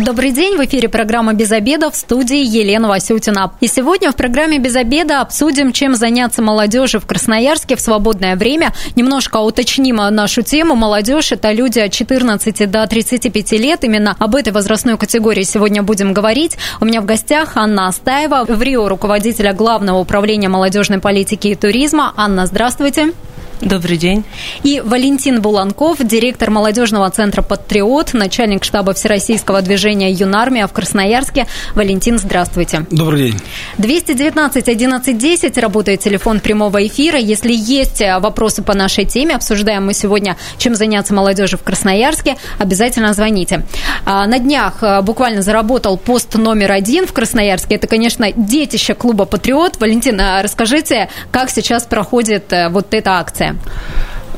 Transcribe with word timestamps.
Добрый 0.00 0.30
день, 0.30 0.56
в 0.56 0.64
эфире 0.64 0.88
программа 0.88 1.34
«Без 1.34 1.52
обеда» 1.52 1.90
в 1.90 1.94
студии 1.94 2.38
Елена 2.38 2.88
Васютина. 2.88 3.52
И 3.60 3.66
сегодня 3.66 4.10
в 4.10 4.16
программе 4.16 4.58
«Без 4.58 4.74
обеда» 4.74 5.20
обсудим, 5.20 5.72
чем 5.74 5.94
заняться 5.94 6.40
молодежи 6.40 6.98
в 6.98 7.04
Красноярске 7.04 7.76
в 7.76 7.82
свободное 7.82 8.34
время. 8.34 8.72
Немножко 8.96 9.36
уточним 9.36 9.96
нашу 9.96 10.40
тему. 10.40 10.74
Молодежь– 10.74 11.32
это 11.32 11.52
люди 11.52 11.80
от 11.80 11.92
14 11.92 12.70
до 12.70 12.86
35 12.86 13.52
лет. 13.52 13.84
Именно 13.84 14.16
об 14.18 14.36
этой 14.36 14.54
возрастной 14.54 14.96
категории 14.96 15.42
сегодня 15.42 15.82
будем 15.82 16.14
говорить. 16.14 16.56
У 16.80 16.86
меня 16.86 17.02
в 17.02 17.04
гостях 17.04 17.58
Анна 17.58 17.86
Астаева, 17.88 18.46
в 18.48 18.62
Рио 18.62 18.88
руководителя 18.88 19.52
Главного 19.52 19.98
управления 19.98 20.48
молодежной 20.48 21.00
политики 21.00 21.48
и 21.48 21.54
туризма. 21.54 22.14
Анна, 22.16 22.46
здравствуйте. 22.46 23.12
Добрый 23.60 23.98
день. 23.98 24.24
И 24.62 24.80
Валентин 24.82 25.42
Буланков, 25.42 25.98
директор 25.98 26.50
молодежного 26.50 27.10
центра 27.10 27.42
«Патриот», 27.42 28.14
начальник 28.14 28.64
штаба 28.64 28.94
Всероссийского 28.94 29.60
движения 29.60 30.10
«Юнармия» 30.10 30.66
в 30.66 30.72
Красноярске. 30.72 31.46
Валентин, 31.74 32.18
здравствуйте. 32.18 32.86
Добрый 32.90 33.32
день. 33.32 33.40
219 33.76 34.66
11 34.66 35.18
10 35.18 35.58
работает 35.58 36.00
телефон 36.00 36.40
прямого 36.40 36.86
эфира. 36.86 37.18
Если 37.18 37.52
есть 37.52 38.00
э, 38.00 38.18
вопросы 38.18 38.62
по 38.62 38.74
нашей 38.74 39.04
теме, 39.04 39.34
обсуждаем 39.34 39.84
мы 39.84 39.92
сегодня, 39.92 40.38
чем 40.56 40.74
заняться 40.74 41.12
молодежи 41.12 41.58
в 41.58 41.62
Красноярске, 41.62 42.36
обязательно 42.58 43.12
звоните. 43.12 43.66
А, 44.06 44.26
на 44.26 44.38
днях 44.38 44.82
э, 44.82 45.02
буквально 45.02 45.42
заработал 45.42 45.98
пост 45.98 46.34
номер 46.34 46.72
один 46.72 47.06
в 47.06 47.12
Красноярске. 47.12 47.74
Это, 47.74 47.86
конечно, 47.86 48.32
детище 48.32 48.94
клуба 48.94 49.26
«Патриот». 49.26 49.78
Валентин, 49.80 50.18
а 50.18 50.42
расскажите, 50.42 51.10
как 51.30 51.50
сейчас 51.50 51.84
проходит 51.84 52.50
э, 52.54 52.70
вот 52.70 52.94
эта 52.94 53.18
акция? 53.18 53.49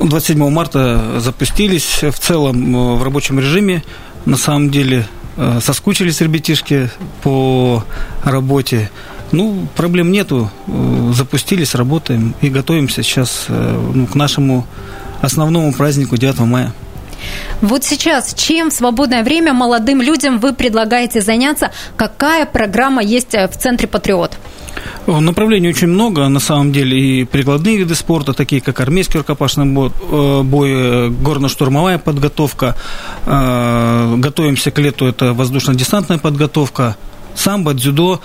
27 0.01 0.51
марта 0.51 1.21
запустились 1.21 2.03
в 2.03 2.19
целом 2.19 2.77
э, 2.77 2.97
в 2.97 3.03
рабочем 3.03 3.39
режиме. 3.39 3.83
На 4.25 4.37
самом 4.37 4.71
деле 4.71 5.07
э, 5.37 5.61
соскучились 5.63 6.21
ребятишки 6.21 6.91
по 7.23 7.85
работе. 8.25 8.91
Ну, 9.31 9.67
проблем 9.77 10.13
нету. 10.13 10.51
Э, 10.67 11.13
запустились, 11.15 11.75
работаем 11.75 12.35
и 12.41 12.49
готовимся 12.49 13.03
сейчас 13.03 13.47
ну, 13.49 14.07
к 14.07 14.15
нашему 14.15 14.67
основному 15.21 15.73
празднику 15.73 16.17
9 16.17 16.39
мая. 16.41 16.73
Вот 17.61 17.85
сейчас 17.85 18.35
чем 18.35 18.71
в 18.71 18.73
свободное 18.73 19.23
время 19.23 19.53
молодым 19.53 20.03
людям 20.03 20.41
вы 20.41 20.53
предлагаете 20.53 21.21
заняться? 21.21 21.71
Какая 21.97 22.47
программа 22.47 23.03
есть 23.03 23.35
в 23.35 23.53
Центре 23.57 23.87
«Патриот»? 23.87 24.37
Направлений 25.07 25.69
очень 25.69 25.89
много, 25.89 26.29
на 26.29 26.41
самом 26.41 26.73
деле, 26.73 26.99
и 26.99 27.25
прикладные 27.25 27.77
виды 27.77 27.95
спорта, 27.95 28.33
такие 28.35 28.61
как 28.61 28.81
армейский 28.81 29.19
рукопашный 29.19 29.67
бой, 29.67 29.91
э, 30.11 30.43
бой 30.43 31.11
горно-штурмовая 31.11 31.99
подготовка. 31.99 32.77
Э, 33.27 34.15
готовимся 34.17 34.71
к 34.71 34.79
лету, 34.79 35.07
это 35.07 35.33
воздушно-десантная 35.33 36.19
подготовка, 36.19 36.97
самбо, 37.35 37.75
дзюдо. 37.75 38.21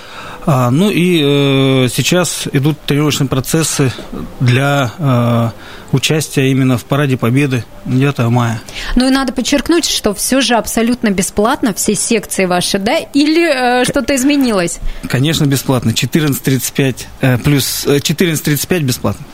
А, 0.46 0.70
ну 0.72 0.90
и 0.90 1.22
э, 1.24 1.88
сейчас 1.92 2.48
идут 2.54 2.80
тренировочные 2.86 3.28
процессы 3.28 3.92
для 4.40 4.92
э, 4.98 5.50
участия 5.92 6.52
именно 6.52 6.78
в 6.78 6.86
Параде 6.86 7.18
Победы 7.18 7.66
9 7.86 8.20
мая. 8.30 8.62
Ну 8.96 9.08
и 9.08 9.10
надо 9.10 9.34
подчеркнуть, 9.34 9.86
что 9.86 10.14
все 10.14 10.42
же 10.42 10.56
абсолютно 10.56 11.10
бесплатно, 11.10 11.74
все 11.74 11.96
секции 11.96 12.46
ваши, 12.46 12.80
да? 12.80 12.98
Или 12.98 13.82
э, 13.82 13.86
что-то 13.86 14.16
изменилось? 14.16 14.80
Конечно, 15.10 15.46
бесплатно. 15.46 15.92
14.35 15.92 17.06
э, 17.22 17.38
плюс 17.40 17.86
14.35 17.86 18.80
бесплатно. 18.82 19.26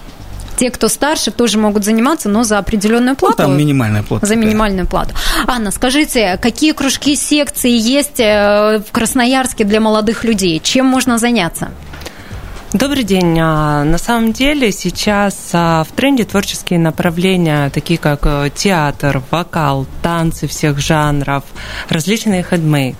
Те, 0.56 0.70
кто 0.70 0.88
старше, 0.88 1.32
тоже 1.32 1.58
могут 1.58 1.84
заниматься, 1.84 2.30
но 2.30 2.44
за 2.44 2.60
определенную 2.60 3.16
плату. 3.16 3.36
Ну, 3.40 3.48
там 3.50 3.58
минимальная 3.58 4.04
плата. 4.04 4.26
За 4.26 4.36
минимальную 4.36 4.88
плату. 4.88 5.16
Анна, 5.48 5.72
скажите, 5.72 6.38
какие 6.42 6.74
кружки, 6.74 7.16
секции 7.16 7.72
есть 7.72 8.20
э, 8.20 8.82
в 8.88 8.92
Красноярске 8.92 9.64
для 9.64 9.80
молодых 9.80 10.24
людей? 10.24 10.60
Чем 10.64 10.86
можно 10.86 11.18
заняться? 11.18 11.72
Добрый 12.74 13.04
день. 13.04 13.38
А, 13.40 13.84
на 13.84 14.00
самом 14.00 14.34
деле 14.34 14.72
сейчас 14.72 15.52
а, 15.54 15.84
в 15.84 15.92
тренде 15.92 16.24
творческие 16.24 16.80
направления, 16.80 17.70
такие 17.70 18.00
как 18.00 18.22
э, 18.24 18.50
театр, 18.54 19.22
вокал, 19.30 19.86
танцы 20.02 20.48
всех 20.48 20.80
жанров, 20.80 21.44
различные 21.88 22.42
хедмей. 22.42 22.96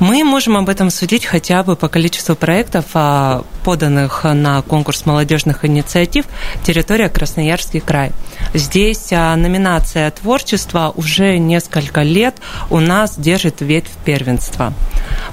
Мы 0.00 0.24
можем 0.24 0.56
об 0.56 0.68
этом 0.68 0.90
судить 0.90 1.26
хотя 1.26 1.62
бы 1.62 1.76
по 1.76 1.88
количеству 1.88 2.34
проектов, 2.34 2.86
а, 2.94 3.44
поданных 3.68 4.24
на 4.24 4.62
конкурс 4.62 5.04
молодежных 5.04 5.62
инициатив 5.66 6.24
«Территория 6.64 7.10
Красноярский 7.10 7.80
край». 7.80 8.12
Здесь 8.54 9.12
а, 9.12 9.36
номинация 9.36 10.10
творчества 10.10 10.94
уже 10.96 11.36
несколько 11.36 12.00
лет 12.02 12.36
у 12.70 12.80
нас 12.80 13.18
держит 13.18 13.60
ветвь 13.60 13.90
первенства. 14.06 14.72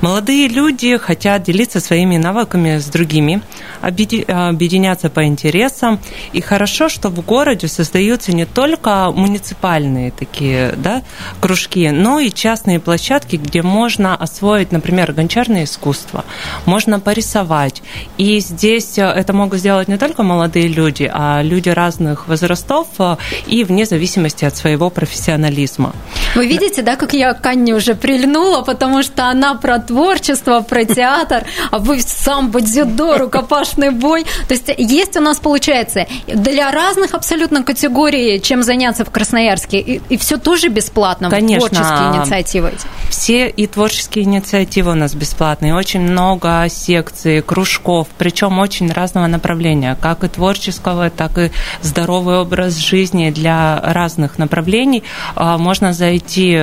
Молодые 0.02 0.50
люди 0.50 0.98
хотят 0.98 1.44
делиться 1.44 1.80
своими 1.80 2.18
навыками 2.18 2.80
с 2.80 2.86
другими, 2.88 3.42
объединяться 3.82 5.10
по 5.10 5.26
интересам. 5.26 6.00
И 6.34 6.42
хорошо, 6.42 6.90
что 6.90 7.10
в 7.10 7.26
городе 7.26 7.70
создаются 7.70 8.34
не 8.34 8.46
только 8.46 9.12
муниципальные 9.12 10.12
такие 10.12 10.74
да, 10.76 11.04
кружки, 11.40 11.90
но 11.92 12.20
и 12.20 12.32
частные 12.32 12.82
площадки, 12.82 13.38
где 13.38 13.62
можно 13.62 14.14
освоить, 14.14 14.74
например, 14.74 15.14
гончарное 15.14 15.64
искусство, 15.64 16.26
можно 16.66 17.00
порисовать. 17.00 17.82
И 18.18 18.25
здесь 18.40 18.98
э, 18.98 19.04
это 19.04 19.34
могут 19.34 19.60
сделать 19.60 19.88
не 19.88 19.98
только 19.98 20.24
молодые 20.24 20.68
люди, 20.68 21.10
а 21.12 21.42
люди 21.42 21.70
разных 21.70 22.28
возрастов 22.28 22.88
э, 23.00 23.18
и 23.48 23.64
вне 23.64 23.86
зависимости 23.86 24.46
от 24.46 24.56
своего 24.56 24.90
профессионализма. 24.90 25.94
Вы 26.36 26.48
видите, 26.48 26.82
да, 26.82 26.96
как 26.96 27.14
я 27.14 27.34
к 27.34 27.46
Анне 27.46 27.74
уже 27.74 27.96
прильнула, 27.96 28.62
потому 28.62 29.04
что 29.04 29.26
она 29.26 29.56
про 29.56 29.80
творчество, 29.80 30.62
про 30.62 30.86
театр, 30.86 31.44
а 31.72 31.80
вы 31.80 32.02
сам 32.02 32.52
дзюдо, 32.52 33.18
рукопашный 33.18 33.92
бой. 33.92 34.26
То 34.48 34.54
есть 34.54 34.70
есть 34.78 35.16
у 35.18 35.22
нас, 35.22 35.40
получается, 35.40 36.08
для 36.28 36.72
разных 36.72 37.14
абсолютно 37.14 37.64
категорий, 37.64 38.42
чем 38.42 38.64
заняться 38.64 39.06
в 39.06 39.12
Красноярске, 39.12 39.80
и, 39.80 40.02
и 40.10 40.18
все 40.18 40.38
тоже 40.38 40.68
бесплатно, 40.68 41.30
Конечно, 41.30 41.70
творческие 41.70 42.18
инициативы. 42.18 42.74
Все 43.10 43.48
и 43.48 43.68
творческие 43.68 44.26
инициативы 44.26 44.92
у 44.92 44.96
нас 44.96 45.14
бесплатные, 45.14 45.76
очень 45.76 46.02
много 46.02 46.68
секций, 46.70 47.42
кружков, 47.42 48.05
причем 48.18 48.60
очень 48.60 48.92
разного 48.92 49.28
направления, 49.28 49.98
как 50.00 50.24
и 50.24 50.28
творческого, 50.28 51.10
так 51.10 51.38
и 51.38 51.52
здоровый 51.82 52.40
образ 52.40 52.78
жизни 52.78 53.30
для 53.32 53.80
разных 53.82 54.38
направлений. 54.38 55.04
А, 55.36 55.58
можно 55.58 55.94
зайти 55.94 56.58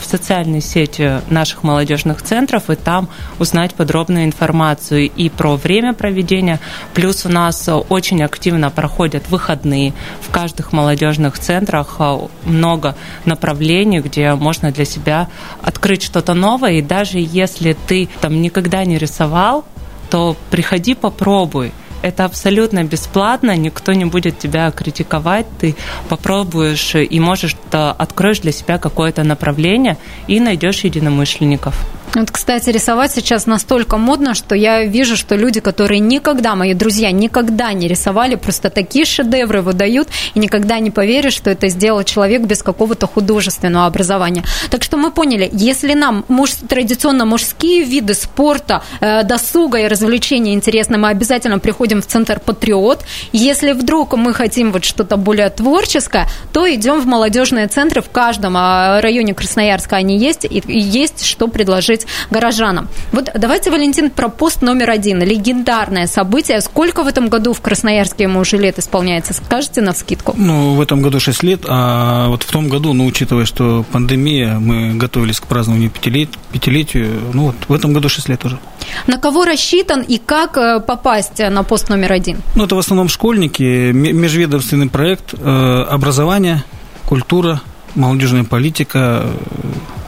в 0.00 0.04
социальные 0.04 0.60
сети 0.60 1.20
наших 1.28 1.62
молодежных 1.62 2.22
центров 2.22 2.70
и 2.70 2.74
там 2.74 3.08
узнать 3.38 3.74
подробную 3.74 4.24
информацию 4.24 5.10
и 5.10 5.28
про 5.28 5.56
время 5.56 5.92
проведения. 5.92 6.60
Плюс 6.94 7.26
у 7.26 7.28
нас 7.28 7.68
очень 7.88 8.22
активно 8.22 8.70
проходят 8.70 9.28
выходные. 9.28 9.92
В 10.20 10.30
каждых 10.30 10.72
молодежных 10.72 11.38
центрах 11.38 11.96
а, 11.98 12.28
много 12.44 12.96
направлений, 13.24 14.00
где 14.00 14.34
можно 14.34 14.70
для 14.70 14.84
себя 14.84 15.28
открыть 15.62 16.02
что-то 16.02 16.34
новое. 16.34 16.74
И 16.74 16.82
даже 16.82 17.18
если 17.18 17.76
ты 17.86 18.08
там 18.20 18.40
никогда 18.40 18.84
не 18.84 18.98
рисовал, 18.98 19.64
то 20.10 20.36
приходи, 20.50 20.94
попробуй 20.94 21.72
это 22.04 22.26
абсолютно 22.26 22.84
бесплатно, 22.84 23.56
никто 23.56 23.94
не 23.94 24.04
будет 24.04 24.38
тебя 24.38 24.70
критиковать, 24.70 25.46
ты 25.58 25.74
попробуешь 26.10 26.94
и 26.96 27.18
можешь 27.20 27.56
откроешь 27.72 28.40
для 28.40 28.52
себя 28.52 28.76
какое-то 28.76 29.24
направление 29.24 29.96
и 30.28 30.38
найдешь 30.38 30.84
единомышленников. 30.84 31.74
Вот, 32.14 32.30
кстати, 32.30 32.70
рисовать 32.70 33.12
сейчас 33.12 33.46
настолько 33.46 33.96
модно, 33.96 34.34
что 34.34 34.54
я 34.54 34.84
вижу, 34.84 35.16
что 35.16 35.34
люди, 35.34 35.60
которые 35.60 36.00
никогда, 36.00 36.54
мои 36.54 36.74
друзья, 36.74 37.10
никогда 37.10 37.72
не 37.72 37.88
рисовали, 37.88 38.34
просто 38.34 38.70
такие 38.70 39.04
шедевры 39.04 39.62
выдают, 39.62 40.08
и 40.34 40.38
никогда 40.38 40.78
не 40.78 40.90
поверишь, 40.90 41.34
что 41.34 41.50
это 41.50 41.68
сделал 41.68 42.04
человек 42.04 42.42
без 42.42 42.62
какого-то 42.62 43.06
художественного 43.06 43.86
образования. 43.86 44.44
Так 44.70 44.82
что 44.82 44.96
мы 44.96 45.10
поняли, 45.10 45.48
если 45.52 45.94
нам 45.94 46.24
муж, 46.28 46.50
традиционно 46.68 47.24
мужские 47.24 47.84
виды 47.84 48.14
спорта, 48.14 48.82
э, 49.00 49.22
досуга 49.24 49.78
и 49.78 49.88
развлечения 49.88 50.54
интересны, 50.54 50.98
мы 50.98 51.08
обязательно 51.08 51.58
приходим 51.58 52.00
в 52.00 52.06
центр 52.06 52.40
«Патриот». 52.40 53.04
Если 53.32 53.72
вдруг 53.72 54.14
мы 54.16 54.34
хотим 54.34 54.72
вот 54.72 54.84
что-то 54.84 55.16
более 55.16 55.50
творческое, 55.50 56.28
то 56.52 56.72
идем 56.72 57.00
в 57.00 57.06
молодежные 57.06 57.66
центры. 57.66 58.02
В 58.02 58.10
каждом 58.10 58.54
а, 58.56 59.00
районе 59.00 59.34
Красноярска 59.34 59.96
они 59.96 60.18
есть, 60.18 60.44
и 60.44 60.62
есть 60.66 61.24
что 61.24 61.48
предложить 61.48 61.93
быть 61.94 62.06
горожанам. 62.30 62.88
Вот 63.12 63.30
давайте, 63.34 63.70
Валентин, 63.70 64.10
про 64.10 64.28
пост 64.28 64.62
номер 64.62 64.90
один. 64.90 65.22
Легендарное 65.22 66.06
событие. 66.06 66.60
Сколько 66.60 67.04
в 67.04 67.06
этом 67.06 67.28
году 67.28 67.52
в 67.52 67.60
Красноярске 67.60 68.24
ему 68.24 68.40
уже 68.40 68.56
лет 68.56 68.78
исполняется? 68.78 69.32
Скажите 69.32 69.80
на 69.80 69.92
вскидку. 69.92 70.34
Ну, 70.36 70.74
в 70.74 70.80
этом 70.80 71.02
году 71.02 71.20
6 71.20 71.42
лет, 71.42 71.60
а 71.68 72.28
вот 72.28 72.42
в 72.42 72.50
том 72.50 72.68
году, 72.68 72.92
ну, 72.92 73.06
учитывая, 73.06 73.44
что 73.44 73.84
пандемия, 73.92 74.58
мы 74.58 74.94
готовились 74.94 75.40
к 75.40 75.46
празднованию 75.46 75.90
пятилет, 75.90 76.30
пятилетию, 76.52 77.20
ну, 77.32 77.44
вот 77.46 77.56
в 77.68 77.72
этом 77.72 77.92
году 77.92 78.08
6 78.08 78.28
лет 78.28 78.44
уже. 78.44 78.58
На 79.06 79.18
кого 79.18 79.44
рассчитан 79.44 80.02
и 80.02 80.18
как 80.18 80.56
э, 80.56 80.80
попасть 80.80 81.38
на 81.38 81.62
пост 81.62 81.88
номер 81.88 82.12
один? 82.12 82.38
Ну, 82.56 82.64
это 82.64 82.74
в 82.74 82.78
основном 82.78 83.08
школьники, 83.08 83.92
межведомственный 83.92 84.88
проект 84.88 85.34
э, 85.34 85.86
образование, 85.90 86.64
культура, 87.06 87.60
молодежная 87.94 88.44
политика, 88.44 89.24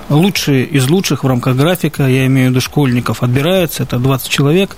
лучшие 0.08 0.64
из 0.64 0.88
лучших 0.88 1.24
в 1.24 1.26
рамках 1.26 1.56
графика, 1.56 2.06
я 2.06 2.26
имею 2.26 2.48
в 2.48 2.50
виду 2.50 2.60
школьников, 2.60 3.22
отбирается, 3.22 3.82
это 3.82 3.98
20 3.98 4.28
человек, 4.28 4.76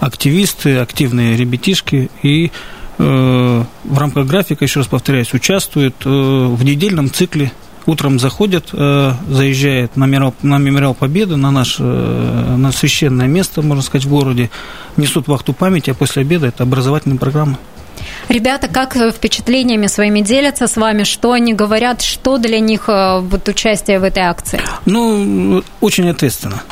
активисты, 0.00 0.76
активные 0.78 1.36
ребятишки, 1.36 2.10
и 2.22 2.50
э, 2.98 3.64
в 3.84 3.98
рамках 3.98 4.26
графика, 4.26 4.64
еще 4.64 4.80
раз 4.80 4.88
повторяюсь, 4.88 5.32
участвуют 5.34 5.96
э, 6.04 6.08
в 6.08 6.64
недельном 6.64 7.10
цикле 7.10 7.52
утром 7.86 8.18
заходят, 8.18 8.70
э, 8.72 9.12
заезжает 9.28 9.96
на 9.96 10.04
мемориал, 10.04 10.34
на 10.42 10.58
мемориал 10.58 10.94
Победы, 10.94 11.36
на 11.36 11.50
наше 11.50 11.82
э, 11.82 12.56
на 12.56 12.72
священное 12.72 13.28
место, 13.28 13.62
можно 13.62 13.82
сказать, 13.82 14.06
в 14.06 14.10
городе, 14.10 14.50
несут 14.96 15.28
вахту 15.28 15.52
памяти, 15.52 15.90
а 15.90 15.94
после 15.94 16.22
обеда 16.22 16.48
это 16.48 16.64
образовательная 16.64 17.18
программа. 17.18 17.58
Ребята, 18.28 18.68
как 18.68 18.94
впечатлениями 18.94 19.86
своими 19.86 20.20
делятся 20.20 20.66
с 20.66 20.76
вами? 20.76 21.04
Что 21.04 21.32
они 21.32 21.54
говорят? 21.54 22.02
Что 22.02 22.38
для 22.38 22.60
них 22.60 22.88
э, 22.88 23.20
вот, 23.20 23.48
участие 23.48 23.98
в 23.98 24.04
этой 24.04 24.22
акции? 24.22 24.60
Ну, 24.84 25.62
очень 25.80 26.08
ответственно. 26.08 26.62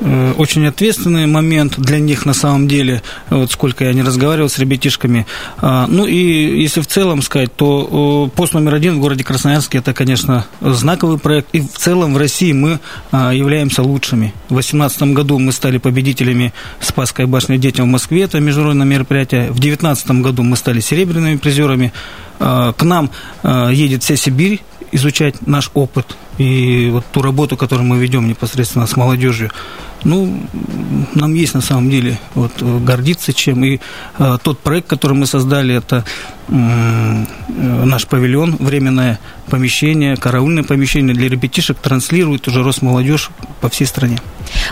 Э, 0.00 0.32
очень 0.36 0.66
ответственный 0.66 1.26
момент 1.26 1.78
для 1.78 1.98
них 1.98 2.24
на 2.24 2.34
самом 2.34 2.68
деле, 2.68 3.02
вот 3.30 3.50
сколько 3.50 3.84
я 3.84 3.92
не 3.92 4.02
разговаривал 4.02 4.48
с 4.48 4.58
ребятишками. 4.58 5.26
А, 5.58 5.86
ну 5.88 6.06
и 6.06 6.62
если 6.62 6.80
в 6.80 6.86
целом 6.86 7.22
сказать, 7.22 7.54
то 7.54 8.30
пост 8.34 8.54
номер 8.54 8.74
один 8.74 8.96
в 8.96 9.00
городе 9.00 9.24
Красноярске 9.24 9.78
это, 9.78 9.92
конечно, 9.94 10.46
знаковый 10.60 11.18
проект, 11.18 11.48
и 11.52 11.60
в 11.60 11.76
целом 11.76 12.14
в 12.14 12.18
России 12.18 12.52
мы 12.52 12.78
а, 13.10 13.32
являемся 13.32 13.82
лучшими. 13.82 14.32
В 14.48 14.54
2018 14.54 15.02
году 15.14 15.38
мы 15.38 15.52
стали 15.52 15.78
победителями 15.78 16.52
Спасской 16.80 17.26
башни 17.26 17.56
детям 17.56 17.86
в 17.86 17.90
Москве, 17.90 18.22
это 18.22 18.38
международное 18.38 18.86
мероприятие. 18.86 19.50
В 19.50 19.58
2019 19.58 20.10
году 20.22 20.42
мы 20.42 20.56
стали 20.56 20.80
серебряными 20.80 21.36
призерами. 21.36 21.92
А, 22.38 22.72
к 22.72 22.82
нам 22.84 23.10
едет 23.42 24.04
вся 24.04 24.16
Сибирь 24.16 24.60
изучать 24.92 25.46
наш 25.46 25.70
опыт 25.74 26.16
и 26.38 26.88
вот 26.92 27.04
ту 27.12 27.22
работу, 27.22 27.56
которую 27.56 27.86
мы 27.86 27.98
ведем 27.98 28.28
непосредственно 28.28 28.86
с 28.86 28.96
молодежью. 28.96 29.50
Ну, 30.04 30.40
нам 31.14 31.34
есть 31.34 31.54
на 31.54 31.60
самом 31.60 31.90
деле 31.90 32.18
вот, 32.34 32.62
гордиться 32.62 33.32
чем. 33.32 33.64
И 33.64 33.80
э, 34.18 34.38
тот 34.42 34.58
проект, 34.60 34.86
который 34.88 35.14
мы 35.14 35.26
создали, 35.26 35.74
это 35.74 36.04
э, 36.48 37.24
наш 37.48 38.06
павильон, 38.06 38.56
временное 38.58 39.18
помещение, 39.48 40.16
караульное 40.16 40.62
помещение 40.62 41.14
для 41.14 41.28
ребятишек, 41.28 41.78
транслирует 41.78 42.46
уже 42.48 42.62
Росмолодежь 42.62 43.30
по 43.60 43.68
всей 43.68 43.86
стране. 43.86 44.18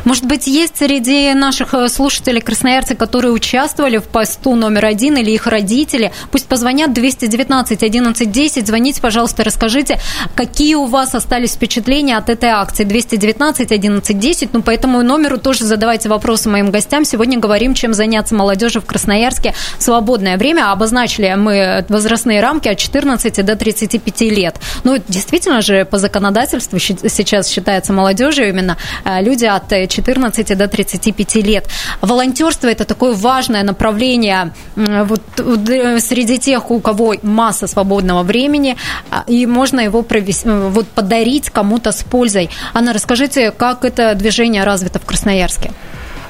Может 0.04 0.26
быть, 0.26 0.46
есть 0.46 0.76
среди 0.76 1.32
наших 1.34 1.74
э, 1.74 1.88
слушателей 1.88 2.40
красноярцы, 2.40 2.94
которые 2.94 3.32
участвовали 3.32 3.98
в 3.98 4.04
посту 4.04 4.54
номер 4.54 4.86
один 4.86 5.16
или 5.16 5.30
их 5.30 5.46
родители? 5.46 6.12
Пусть 6.30 6.46
позвонят 6.46 6.92
219 6.92 7.82
11 7.82 8.30
10. 8.30 8.66
Звоните, 8.66 9.00
пожалуйста, 9.00 9.44
расскажите, 9.44 9.98
какие 10.34 10.74
у 10.74 10.86
вас 10.86 11.14
остались 11.14 11.52
впечатления 11.52 12.16
от 12.16 12.28
этой 12.28 12.50
акции. 12.50 12.84
219 12.84 13.72
11 13.72 14.18
10. 14.18 14.52
Ну, 14.52 14.62
по 14.62 14.70
этому 14.70 15.02
номеру 15.26 15.38
тоже 15.38 15.64
задавайте 15.64 16.08
вопросы 16.08 16.48
моим 16.48 16.70
гостям. 16.70 17.04
Сегодня 17.04 17.38
говорим, 17.38 17.74
чем 17.74 17.94
заняться 17.94 18.34
молодежи 18.34 18.80
в 18.80 18.86
Красноярске 18.86 19.54
свободное 19.78 20.36
время. 20.36 20.70
Обозначили 20.70 21.34
мы 21.36 21.84
возрастные 21.88 22.40
рамки 22.40 22.68
от 22.68 22.78
14 22.78 23.44
до 23.44 23.56
35 23.56 24.20
лет. 24.20 24.56
Ну, 24.84 24.98
действительно 25.08 25.62
же, 25.62 25.84
по 25.84 25.98
законодательству 25.98 26.78
сейчас 26.78 27.48
считается 27.48 27.92
молодежью 27.92 28.48
именно 28.48 28.76
э, 29.04 29.22
люди 29.22 29.46
от 29.46 29.68
14 29.68 30.56
до 30.56 30.68
35 30.68 31.34
лет. 31.36 31.68
Волонтерство– 32.00 32.68
это 32.68 32.84
такое 32.84 33.14
важное 33.14 33.64
направление 33.64 34.52
вот, 34.76 35.22
среди 35.36 36.38
тех, 36.38 36.70
у 36.70 36.80
кого 36.80 37.14
масса 37.22 37.66
свободного 37.66 38.22
времени, 38.22 38.76
а, 39.10 39.24
и 39.26 39.46
можно 39.46 39.80
его 39.80 40.02
провести, 40.02 40.48
вот, 40.48 40.86
подарить 40.86 41.50
кому-то 41.50 41.90
с 41.90 42.04
пользой. 42.04 42.50
Анна, 42.74 42.92
расскажите, 42.92 43.50
как 43.50 43.84
это 43.84 44.14
движение 44.14 44.64
развито 44.64 44.98
в 44.98 45.05
Красноярске? 45.06 45.72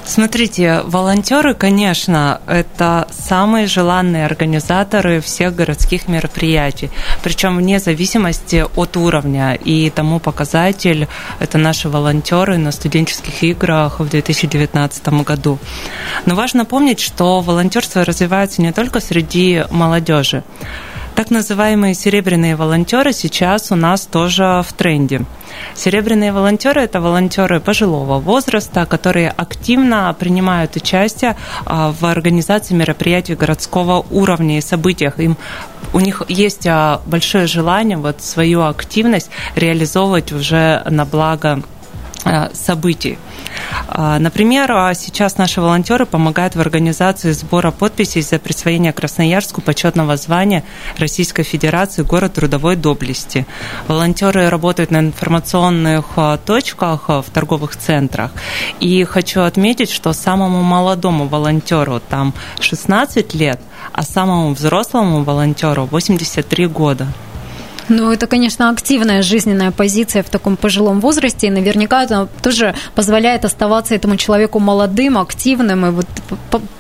Смотрите, 0.07 0.83
волонтеры, 0.85 1.55
конечно, 1.55 2.41
это 2.47 3.09
самые 3.11 3.67
желанные 3.67 4.25
организаторы 4.25 5.21
всех 5.21 5.57
городских 5.57 6.07
мероприятий, 6.07 6.91
причем 7.25 7.57
вне 7.57 7.81
зависимости 7.81 8.65
от 8.77 8.97
уровня. 8.97 9.55
И 9.55 9.91
тому 9.91 10.21
показатель– 10.21 11.09
это 11.41 11.59
наши 11.59 11.89
волонтеры 11.89 12.57
на 12.57 12.71
студенческих 12.71 13.43
играх 13.43 13.99
в 13.99 14.09
2019 14.09 15.09
году. 15.25 15.59
Но 16.25 16.37
важно 16.37 16.65
помнить, 16.65 17.01
что 17.01 17.41
волонтерство 17.41 18.05
развивается 18.05 18.63
не 18.63 18.73
только 18.73 19.01
среди 19.01 19.65
молодежи. 19.71 20.45
Так 21.17 21.31
называемые 21.31 21.95
серебряные 21.95 22.57
волонтеры 22.57 23.15
сейчас 23.15 23.73
у 23.73 23.75
нас 23.75 24.05
тоже 24.05 24.63
в 24.69 24.71
тренде. 24.75 25.23
Серебряные 25.75 26.31
волонтеры– 26.31 26.81
это 26.83 27.01
волонтеры 27.01 27.59
пожилого 27.59 28.19
возраста, 28.19 28.85
которые 28.85 29.31
активно 29.31 30.15
принимают 30.19 30.77
участие 30.77 31.35
а, 31.65 31.91
в 31.91 32.05
организации 32.05 32.75
мероприятий 32.75 33.35
городского 33.35 34.05
уровня 34.11 34.59
и 34.59 34.61
событиях. 34.61 35.19
Им, 35.19 35.39
у 35.95 36.01
них 36.01 36.21
есть 36.29 36.67
а, 36.67 37.01
большое 37.07 37.47
желание 37.47 37.97
вот 37.97 38.21
свою 38.21 38.65
активность 38.65 39.31
реализовывать 39.55 40.33
уже 40.33 40.83
на 40.85 41.07
благо 41.07 41.63
событий. 42.53 43.19
А, 43.89 44.19
например, 44.19 44.71
а, 44.73 44.95
сейчас 44.95 45.39
наши 45.39 45.61
волонтеры 45.61 46.07
помогают 46.07 46.55
в 46.55 46.61
организации 46.61 47.33
сбора 47.33 47.71
подписей 47.71 48.23
за 48.23 48.39
присвоение 48.39 48.93
Красноярску 48.93 49.61
почетного 49.61 50.17
звания 50.17 50.65
Российской 50.99 51.43
Федерации 51.43 52.03
город 52.03 52.35
трудовой 52.35 52.77
доблести. 52.77 53.47
Волонтеры 53.89 54.49
работают 54.49 54.91
на 54.91 54.99
информационных 55.01 56.07
а, 56.17 56.37
точках 56.39 57.09
в 57.09 57.25
торговых 57.33 57.77
центрах. 57.77 58.33
И 58.81 59.05
хочу 59.05 59.43
отметить, 59.43 59.91
что 59.91 60.13
самому 60.13 60.63
молодому 60.63 61.27
волонтеру 61.27 62.01
там 62.01 62.35
16 62.61 63.35
лет, 63.35 63.61
а 63.93 64.03
самому 64.03 64.53
взрослому 64.55 65.23
волонтеру 65.23 65.87
83 65.87 66.67
года. 66.67 67.07
Ну, 67.89 68.13
это, 68.13 68.27
конечно, 68.27 68.71
активная 68.71 69.23
жизненная 69.23 69.71
позиция 69.71 70.23
в 70.23 70.29
таком 70.29 70.57
пожилом 70.57 71.01
возрасте, 71.01 71.47
и 71.47 71.51
наверняка 71.51 72.05
это 72.05 72.29
тоже 72.43 72.75
позволяет 72.95 73.45
оставаться 73.45 73.95
этому 73.95 74.17
человеку 74.17 74.59
молодым, 74.59 75.19
активным, 75.19 75.87
и 75.87 75.91
вот 75.91 76.07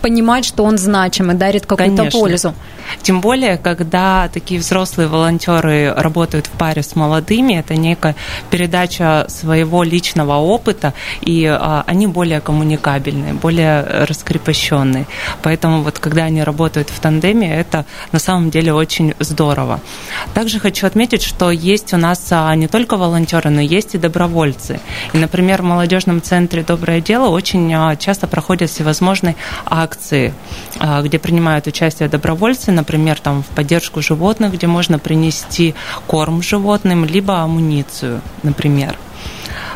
понимать, 0.00 0.44
что 0.44 0.64
он 0.64 0.78
значим 0.78 1.30
и 1.30 1.34
дарит 1.34 1.66
какую-то 1.66 2.04
пользу. 2.10 2.54
Тем 3.02 3.20
более, 3.20 3.56
когда 3.56 4.28
такие 4.32 4.60
взрослые 4.60 5.08
волонтеры 5.08 5.92
работают 5.96 6.46
в 6.46 6.50
паре 6.50 6.82
с 6.82 6.94
молодыми, 6.96 7.54
это 7.54 7.74
некая 7.74 8.14
передача 8.50 9.26
своего 9.28 9.82
личного 9.82 10.36
опыта, 10.36 10.92
и 11.20 11.44
а, 11.46 11.84
они 11.86 12.06
более 12.06 12.40
коммуникабельные, 12.40 13.34
более 13.34 13.82
раскрепощенные. 13.82 15.06
Поэтому 15.42 15.82
вот 15.82 15.98
когда 15.98 16.24
они 16.24 16.42
работают 16.42 16.90
в 16.90 16.98
тандеме, 17.00 17.54
это 17.54 17.84
на 18.12 18.18
самом 18.18 18.50
деле 18.50 18.72
очень 18.72 19.14
здорово. 19.18 19.80
Также 20.34 20.60
хочу 20.60 20.86
отметить, 20.96 21.22
что 21.22 21.50
есть 21.50 21.92
у 21.92 21.98
нас 21.98 22.26
а, 22.30 22.54
не 22.54 22.68
только 22.68 22.96
волонтеры, 22.96 23.50
но 23.50 23.60
есть 23.60 23.94
и 23.94 23.98
добровольцы. 23.98 24.80
И, 25.12 25.18
например, 25.18 25.60
в 25.60 25.66
молодежном 25.66 26.22
центре 26.22 26.62
«Доброе 26.62 27.02
дело» 27.02 27.28
очень 27.28 27.70
а, 27.74 27.96
часто 27.96 28.26
проходят 28.26 28.70
всевозможные 28.70 29.36
акции, 29.66 30.32
а, 30.78 31.02
где 31.02 31.18
принимают 31.18 31.66
участие 31.66 32.08
добровольцы, 32.08 32.72
например, 32.72 33.20
там 33.20 33.42
в 33.42 33.46
поддержку 33.48 34.00
животных, 34.00 34.54
где 34.54 34.66
можно 34.66 34.98
принести 34.98 35.74
корм 36.06 36.40
животным, 36.40 37.04
либо 37.04 37.42
амуницию, 37.42 38.22
например. 38.42 38.96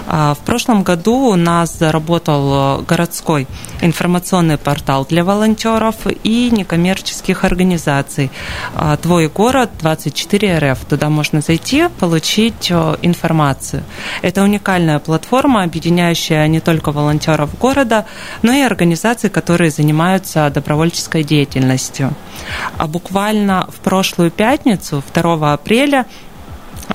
А, 0.07 0.35
в 0.35 0.39
прошлом 0.39 0.83
году 0.83 1.31
у 1.31 1.37
нас 1.37 1.79
заработал 1.79 2.81
э, 2.81 2.83
городской 2.83 3.47
информационный 3.81 4.59
портал 4.59 5.07
для 5.09 5.25
волонтеров 5.25 5.97
и 6.25 6.51
некоммерческих 6.51 7.45
организаций. 7.45 8.31
А, 8.75 8.97
Твой 8.97 9.29
город 9.29 9.71
24 9.81 10.59
РФ. 10.59 10.79
Туда 10.89 11.09
можно 11.11 11.41
зайти, 11.41 11.89
получить 11.99 12.71
э, 12.71 12.97
информацию. 13.03 13.83
Это 14.23 14.43
уникальная 14.43 14.99
платформа, 14.99 15.63
объединяющая 15.63 16.47
не 16.49 16.61
только 16.61 16.93
волонтеров 16.93 17.57
города, 17.59 18.07
но 18.43 18.53
и 18.53 18.61
организации, 18.63 19.29
которые 19.29 19.71
занимаются 19.71 20.51
добровольческой 20.51 21.25
деятельностью. 21.25 22.13
А 22.79 22.87
буквально 22.87 23.69
в 23.71 23.81
прошлую 23.81 24.31
пятницу, 24.31 25.03
2 25.15 25.53
апреля, 25.53 26.07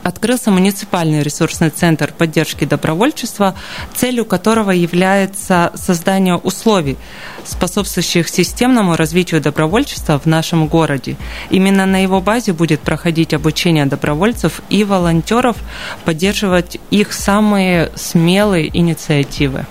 открылся 0.04 0.52
муниципальный 0.52 1.24
ресурсный 1.24 1.70
центр 1.70 2.12
поддержки 2.12 2.66
добровольчества, 2.66 3.56
целью 3.94 4.25
которого 4.25 4.72
является 4.72 5.72
создание 5.75 6.36
условий, 6.36 6.98
способствующих 7.46 8.30
системному 8.30 8.96
развитию 8.96 9.42
добровольчества 9.42 10.20
в 10.20 10.25
нашем 10.25 10.68
городе. 10.68 11.16
Именно 11.50 11.86
на 11.86 12.02
его 12.02 12.22
базе 12.22 12.54
будет 12.54 12.82
проходить 12.82 13.34
обучение 13.34 13.86
добровольцев 13.86 14.62
и 14.70 14.84
волонтеров, 14.84 15.58
поддерживать 16.04 16.78
их 16.92 17.14
самые 17.14 17.92
смелые 17.96 18.70
инициативы. 18.78 19.66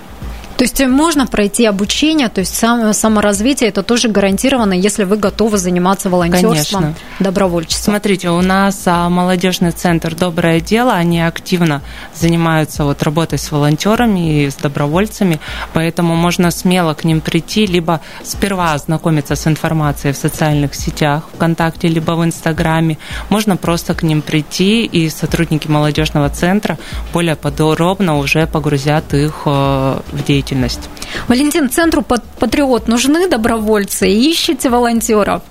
То 0.57 0.63
есть 0.63 0.79
можно 0.87 1.27
пройти 1.27 1.65
обучение, 1.65 2.29
то 2.29 2.39
есть 2.39 2.55
сам, 2.55 2.93
саморазвитие, 2.93 3.69
это 3.69 3.83
тоже 3.83 4.07
гарантировано, 4.07 4.71
если 4.71 5.03
вы 5.03 5.17
готовы 5.17 5.57
заниматься 5.57 6.09
волонтерством, 6.09 6.81
Конечно. 6.81 6.95
добровольчеством. 7.19 7.93
Смотрите, 7.93 8.29
у 8.29 8.41
нас 8.41 8.81
а, 8.85 9.09
молодежный 9.09 9.71
центр 9.71 10.15
«Доброе 10.15 10.61
дело», 10.61 10.93
они 10.93 11.21
активно 11.21 11.81
занимаются 12.13 12.85
вот 12.85 13.03
работой 13.03 13.37
с 13.37 13.51
волонтерами 13.51 14.43
и 14.43 14.49
с 14.49 14.55
добровольцами, 14.55 15.41
поэтому 15.73 16.15
можно 16.15 16.51
смело 16.51 16.93
к 16.93 17.03
ним 17.03 17.19
прийти, 17.19 17.65
либо 17.65 17.99
сперва 18.23 18.73
ознакомиться 18.73 19.35
с 19.35 19.47
информацией 19.47 20.13
в 20.13 20.17
социальных 20.17 20.73
сетях, 20.73 21.23
ВКонтакте, 21.35 21.89
либо 21.89 22.13
в 22.13 22.23
Инстаграме. 22.23 22.97
Можно 23.27 23.57
просто 23.57 23.93
к 23.93 24.03
ним 24.03 24.21
прийти, 24.21 24.85
и 24.85 25.09
сотрудники 25.09 25.67
молодежного 25.67 26.29
центра 26.29 26.77
более 27.11 27.35
подробно 27.35 28.17
уже 28.17 28.47
погрузят 28.47 29.13
их 29.13 29.41
э, 29.45 29.99
в 30.11 30.23
деятельность 30.25 30.44
деятельность. 30.45 30.89
Валентин, 31.27 31.69
Центру 31.69 32.01
«Патриот» 32.01 32.87
нужны 32.87 33.27
добровольцы? 33.27 34.07
Ищите 34.07 34.69
волонтеров? 34.69 35.41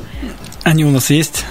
Они 0.62 0.84
у 0.84 0.90
нас 0.90 1.10
есть. 1.10 1.44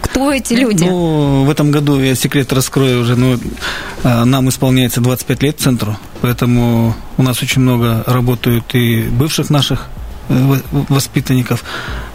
Кто 0.00 0.32
эти 0.32 0.54
люди? 0.54 0.84
Ну, 0.84 1.44
в 1.44 1.50
этом 1.50 1.70
году, 1.70 2.00
я 2.00 2.14
секрет 2.14 2.52
раскрою 2.52 3.00
уже, 3.02 3.16
ну, 3.16 3.38
нам 4.04 4.48
исполняется 4.48 5.00
25 5.00 5.42
лет 5.42 5.60
центру, 5.60 5.96
поэтому 6.20 6.94
у 7.16 7.22
нас 7.22 7.42
очень 7.42 7.62
много 7.62 8.04
работают 8.06 8.74
и 8.74 9.02
бывших 9.02 9.50
наших 9.50 9.88
воспитанников. 10.28 11.64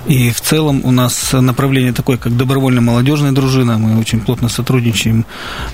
И 0.06 0.32
в 0.32 0.42
целом 0.42 0.82
у 0.84 0.92
нас 0.92 1.32
направление 1.32 1.94
такое, 1.94 2.18
как 2.18 2.36
добровольно-молодежная 2.36 3.32
дружина. 3.32 3.78
Мы 3.78 3.98
очень 4.00 4.20
плотно 4.20 4.50
сотрудничаем 4.50 5.26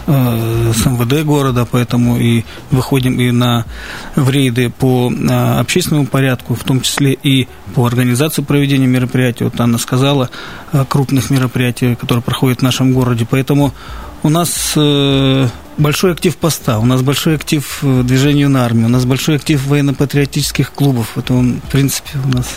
э, 0.05 0.71
с 0.75 0.85
МВД 0.85 1.25
города, 1.25 1.65
поэтому 1.69 2.19
и 2.19 2.43
выходим 2.69 3.19
и 3.19 3.31
на 3.31 3.65
в 4.15 4.29
рейды 4.29 4.69
по 4.69 5.11
э, 5.11 5.59
общественному 5.59 6.05
порядку, 6.05 6.53
в 6.53 6.63
том 6.63 6.81
числе 6.81 7.13
и 7.13 7.47
по 7.73 7.87
организации 7.87 8.43
проведения 8.43 8.87
мероприятий. 8.87 9.45
Вот 9.45 9.59
Анна 9.59 9.79
сказала, 9.79 10.29
э, 10.73 10.85
крупных 10.87 11.31
мероприятий, 11.31 11.95
которые 11.95 12.21
проходят 12.21 12.59
в 12.59 12.63
нашем 12.63 12.93
городе. 12.93 13.25
Поэтому 13.27 13.73
у 14.23 14.29
нас 14.29 14.77
большой 15.79 16.11
актив 16.11 16.35
поста, 16.35 16.79
у 16.79 16.85
нас 16.85 17.01
большой 17.01 17.35
актив 17.35 17.79
э, 17.81 18.03
движения 18.03 18.47
на 18.47 18.65
армию, 18.65 18.87
у 18.87 18.89
нас 18.89 19.05
большой 19.05 19.37
актив 19.37 19.65
военно-патриотических 19.65 20.73
клубов. 20.73 21.17
Это 21.17 21.33
он, 21.33 21.61
в 21.65 21.71
принципе, 21.71 22.11
у 22.23 22.27
нас 22.27 22.47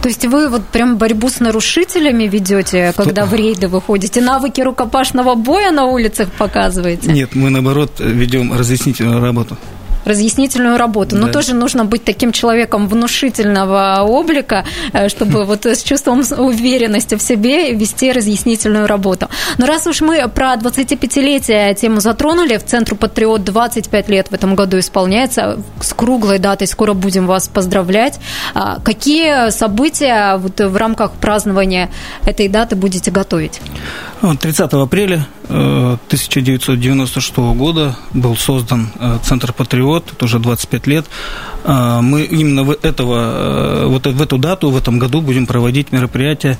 то 0.00 0.08
есть 0.08 0.24
вы 0.26 0.48
вот 0.48 0.66
прям 0.66 0.96
борьбу 0.96 1.28
с 1.28 1.38
нарушителями 1.38 2.24
ведете, 2.24 2.92
когда 2.96 3.24
в 3.24 3.34
рейды 3.34 3.68
выходите, 3.68 4.20
навыки 4.20 4.60
рукопашного 4.60 5.36
боя 5.36 5.70
на 5.70 5.84
улицах 5.84 6.28
показываете? 6.32 7.12
Нет, 7.12 7.36
мы 7.36 7.50
наоборот 7.50 7.92
ведем 7.98 8.52
разъяснительную 8.52 9.20
работу 9.20 9.56
разъяснительную 10.04 10.76
работу. 10.76 11.16
Но 11.16 11.26
да. 11.26 11.32
тоже 11.32 11.54
нужно 11.54 11.84
быть 11.84 12.04
таким 12.04 12.32
человеком 12.32 12.88
внушительного 12.88 14.02
облика, 14.02 14.64
э, 14.92 15.08
чтобы 15.08 15.44
вот 15.46 15.66
с 15.66 15.82
чувством 15.82 16.22
уверенности 16.38 17.14
в 17.14 17.22
себе 17.22 17.72
вести 17.72 18.12
разъяснительную 18.12 18.86
работу. 18.86 19.28
Но 19.58 19.66
раз 19.66 19.86
уж 19.86 20.00
мы 20.00 20.28
про 20.28 20.54
25-летие 20.54 21.74
тему 21.74 22.00
затронули, 22.00 22.56
в 22.56 22.64
Центру 22.64 22.96
Патриот 22.96 23.44
25 23.44 24.08
лет 24.08 24.28
в 24.30 24.34
этом 24.34 24.54
году 24.54 24.78
исполняется, 24.78 25.58
с 25.80 25.92
круглой 25.92 26.38
датой 26.38 26.66
скоро 26.66 26.92
будем 26.94 27.26
вас 27.26 27.48
поздравлять. 27.48 28.18
А 28.54 28.80
какие 28.80 29.50
события 29.50 30.36
вот 30.36 30.60
в 30.60 30.76
рамках 30.76 31.12
празднования 31.12 31.90
этой 32.24 32.48
даты 32.48 32.76
будете 32.76 33.10
готовить? 33.10 33.60
30 34.22 34.72
апреля 34.74 35.26
1996 35.48 37.32
э, 37.36 37.52
года 37.54 37.96
был 38.12 38.36
создан 38.36 38.88
э, 38.98 39.18
Центр 39.22 39.52
Патриот, 39.52 39.91
это 39.96 40.24
уже 40.24 40.38
25 40.38 40.86
лет. 40.86 41.06
Э, 41.64 42.00
мы 42.00 42.22
именно 42.22 42.64
в, 42.64 42.70
этого, 42.70 43.86
вот 43.86 44.06
в 44.06 44.22
эту 44.22 44.38
дату, 44.38 44.70
в 44.70 44.76
этом 44.76 44.98
году 44.98 45.20
будем 45.20 45.46
проводить 45.46 45.92
мероприятие 45.92 46.58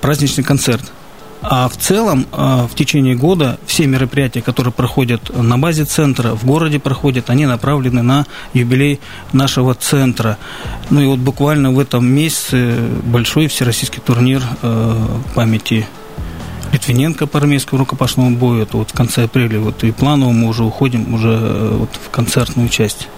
«Праздничный 0.00 0.44
концерт». 0.44 0.92
А 1.40 1.68
в 1.68 1.76
целом 1.76 2.26
в 2.32 2.70
течение 2.74 3.14
года 3.14 3.60
все 3.64 3.86
мероприятия, 3.86 4.42
которые 4.42 4.72
проходят 4.72 5.30
на 5.36 5.56
базе 5.56 5.84
центра, 5.84 6.34
в 6.34 6.44
городе 6.44 6.80
проходят, 6.80 7.30
они 7.30 7.46
направлены 7.46 8.02
на 8.02 8.26
юбилей 8.54 8.98
нашего 9.32 9.74
центра. 9.74 10.36
Ну 10.90 11.00
и 11.00 11.06
вот 11.06 11.20
буквально 11.20 11.70
в 11.70 11.78
этом 11.78 12.04
месяце 12.04 12.76
большой 13.04 13.46
всероссийский 13.46 14.02
турнир 14.04 14.42
памяти 15.36 15.86
Литвиненко 16.72 17.26
по 17.26 17.38
армейскому 17.38 17.80
рукопашному 17.80 18.36
бою, 18.36 18.62
это 18.62 18.76
вот 18.76 18.90
в 18.90 18.92
конце 18.92 19.24
апреля, 19.24 19.60
вот 19.60 19.84
и 19.84 19.90
планово 19.92 20.30
мы 20.32 20.48
уже 20.48 20.64
уходим 20.64 21.14
уже 21.14 21.30
э, 21.30 21.76
вот 21.78 21.90
в 21.92 22.10
концертную 22.10 22.68
часть. 22.68 23.08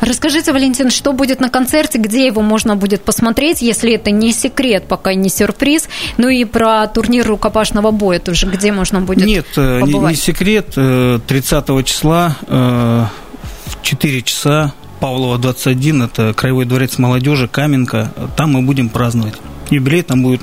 Расскажите, 0.00 0.52
Валентин, 0.52 0.90
что 0.90 1.12
будет 1.12 1.40
на 1.40 1.50
концерте, 1.50 1.98
где 1.98 2.26
его 2.26 2.40
можно 2.40 2.76
будет 2.76 3.02
посмотреть, 3.02 3.60
если 3.60 3.92
это 3.92 4.10
не 4.10 4.32
секрет, 4.32 4.84
пока 4.88 5.14
не 5.14 5.28
сюрприз, 5.28 5.88
ну 6.16 6.28
и 6.28 6.44
про 6.44 6.86
турнир 6.86 7.26
рукопашного 7.26 7.90
боя 7.90 8.18
тоже, 8.18 8.46
где 8.46 8.72
можно 8.72 9.00
будет 9.00 9.26
Нет, 9.26 9.46
э, 9.56 9.80
побывать? 9.80 10.12
не, 10.12 10.16
не 10.16 10.22
секрет, 10.22 10.70
30 10.70 11.24
э, 11.68 11.82
числа 11.84 12.36
в 12.48 13.10
4 13.82 14.22
часа 14.22 14.72
Павлова 15.00 15.38
21, 15.38 16.02
это 16.02 16.32
Краевой 16.32 16.64
дворец 16.64 16.96
молодежи, 16.98 17.48
Каменка, 17.48 18.12
там 18.36 18.52
мы 18.52 18.62
будем 18.62 18.88
праздновать. 18.88 19.34
Юбилей 19.70 20.02
там 20.02 20.22
будет 20.22 20.40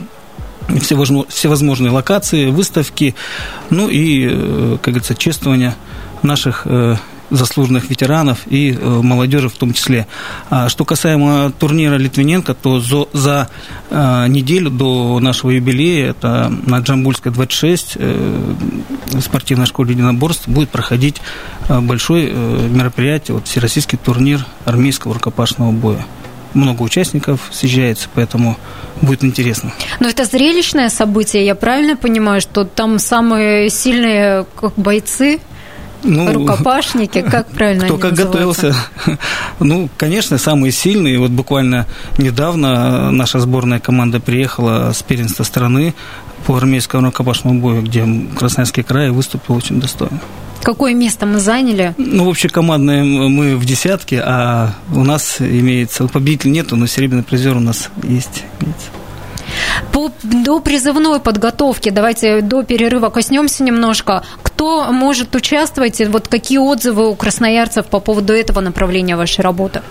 всевозможные 0.80 1.92
локации, 1.92 2.50
выставки, 2.50 3.16
ну 3.70 3.90
и, 3.90 4.28
э, 4.30 4.78
как 4.82 4.94
говорится, 4.94 5.16
чествование 5.16 5.76
наших 6.22 6.64
э, 6.66 6.96
заслуженных 7.30 7.90
ветеранов 7.90 8.42
и 8.48 8.72
э, 8.72 9.02
молодежи 9.02 9.50
в 9.50 9.54
том 9.54 9.74
числе. 9.74 10.08
А 10.50 10.70
что 10.70 10.86
касаемо 10.86 11.52
турнира 11.52 11.96
Литвиненко, 11.96 12.54
то 12.54 12.80
за, 12.80 13.50
неделю 13.90 14.70
до 14.70 15.20
нашего 15.20 15.52
юбилея, 15.52 16.12
это 16.12 16.52
на 16.66 16.80
Джамбульской 16.80 17.32
26, 17.32 17.98
в 17.98 19.22
спортивной 19.22 19.66
школе 19.66 19.94
единоборств 19.94 20.48
будет 20.48 20.70
проходить 20.70 21.22
большое 21.68 22.32
мероприятие, 22.70 23.36
вот, 23.36 23.48
всероссийский 23.48 23.98
турнир 23.98 24.46
армейского 24.66 25.14
рукопашного 25.14 25.72
боя 25.72 26.06
много 26.54 26.82
участников 26.84 27.50
съезжается, 27.52 28.10
поэтому 28.14 28.58
будет 29.02 29.24
интересно. 29.24 29.72
Но 30.00 30.10
это 30.10 30.26
зрелищное 30.26 30.90
событие, 30.90 31.46
я 31.46 31.56
правильно 31.56 31.96
понимаю, 31.96 32.42
что 32.42 32.64
там 32.64 33.00
самые 33.00 33.70
сильные 33.70 34.46
как 34.60 34.74
бойцы 34.76 35.40
ну, 36.04 36.34
рукопашники, 36.34 37.22
как 37.30 37.48
правильно 37.48 37.86
Кто 37.86 37.98
как 37.98 38.14
готовился. 38.14 38.76
Ну, 39.60 39.90
конечно, 39.98 40.38
самые 40.38 40.72
сильные. 40.72 41.20
Вот 41.20 41.32
буквально 41.32 41.88
недавно 42.18 43.12
наша 43.12 43.40
сборная 43.40 43.80
команда 43.80 44.20
приехала 44.20 44.92
с 44.94 45.02
первенства 45.04 45.44
страны 45.44 45.94
по 46.46 46.58
армейскому 46.58 47.06
рукопашному 47.06 47.62
бою, 47.62 47.82
где 47.82 48.06
Красноярский 48.38 48.84
край 48.84 49.12
выступил 49.12 49.56
очень 49.56 49.80
достойно. 49.80 50.20
Какое 50.64 50.94
место 50.94 51.26
мы 51.26 51.40
заняли? 51.40 51.94
Ну, 51.98 52.26
вообще 52.26 52.50
командные 52.50 53.04
мы 53.04 53.58
в 53.58 53.66
десятке, 53.66 54.22
а 54.26 54.74
у 54.94 55.04
нас 55.04 55.38
имеется... 55.40 56.08
Победитель 56.08 56.52
нету, 56.52 56.76
но 56.76 56.88
серебряный 56.88 57.24
призер 57.24 57.58
у 57.58 57.60
нас 57.60 57.90
есть. 58.04 58.44
По, 59.92 60.12
до 60.24 60.60
призывной 60.60 61.20
подготовки, 61.20 61.90
давайте 61.90 62.42
до 62.42 62.64
перерыва 62.64 63.10
коснемся 63.10 63.64
немножко. 63.64 64.24
Кто 64.42 64.92
может 64.92 65.36
участвовать? 65.36 66.02
Вот 66.08 66.28
какие 66.28 66.58
отзывы 66.58 67.10
у 67.10 67.16
красноярцев 67.16 67.86
по 67.88 68.00
поводу 68.00 68.34
этого 68.34 68.62
направления 68.62 69.16
вашей 69.16 69.42
работы? 69.42 69.82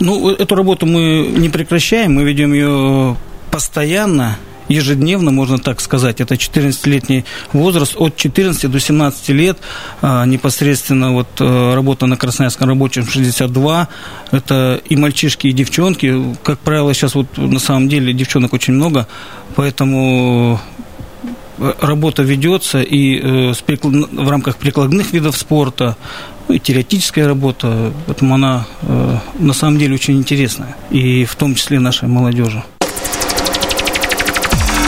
Ну, 0.00 0.30
эту 0.30 0.54
работу 0.54 0.86
мы 0.86 1.26
не 1.36 1.48
прекращаем, 1.48 2.14
мы 2.14 2.24
ведем 2.24 2.52
ее 2.52 3.16
постоянно 3.50 4.36
ежедневно, 4.68 5.30
можно 5.30 5.58
так 5.58 5.80
сказать. 5.80 6.20
Это 6.20 6.34
14-летний 6.34 7.24
возраст, 7.52 7.94
от 7.96 8.16
14 8.16 8.70
до 8.70 8.80
17 8.80 9.28
лет 9.30 9.58
а, 10.02 10.24
непосредственно 10.26 11.12
вот 11.12 11.28
э, 11.40 11.74
работа 11.74 12.06
на 12.06 12.16
Красноярском 12.16 12.68
рабочем 12.68 13.06
62. 13.06 13.88
Это 14.32 14.80
и 14.88 14.96
мальчишки, 14.96 15.46
и 15.48 15.52
девчонки. 15.52 16.36
Как 16.42 16.58
правило, 16.58 16.92
сейчас 16.94 17.14
вот 17.14 17.36
на 17.36 17.58
самом 17.58 17.88
деле 17.88 18.12
девчонок 18.12 18.52
очень 18.52 18.74
много, 18.74 19.06
поэтому 19.54 20.60
э, 21.58 21.72
работа 21.80 22.22
ведется 22.22 22.82
и 22.82 23.18
э, 23.18 23.52
в 23.52 24.28
рамках 24.28 24.56
прикладных 24.56 25.12
видов 25.12 25.36
спорта, 25.36 25.96
ну, 26.48 26.54
и 26.54 26.58
теоретическая 26.60 27.26
работа, 27.26 27.92
поэтому 28.06 28.36
она 28.36 28.66
на 29.38 29.52
самом 29.52 29.78
деле 29.78 29.94
очень 29.94 30.16
интересная, 30.16 30.76
и 30.90 31.24
в 31.24 31.34
том 31.34 31.56
числе 31.56 31.80
нашей 31.80 32.08
молодежи. 32.08 32.62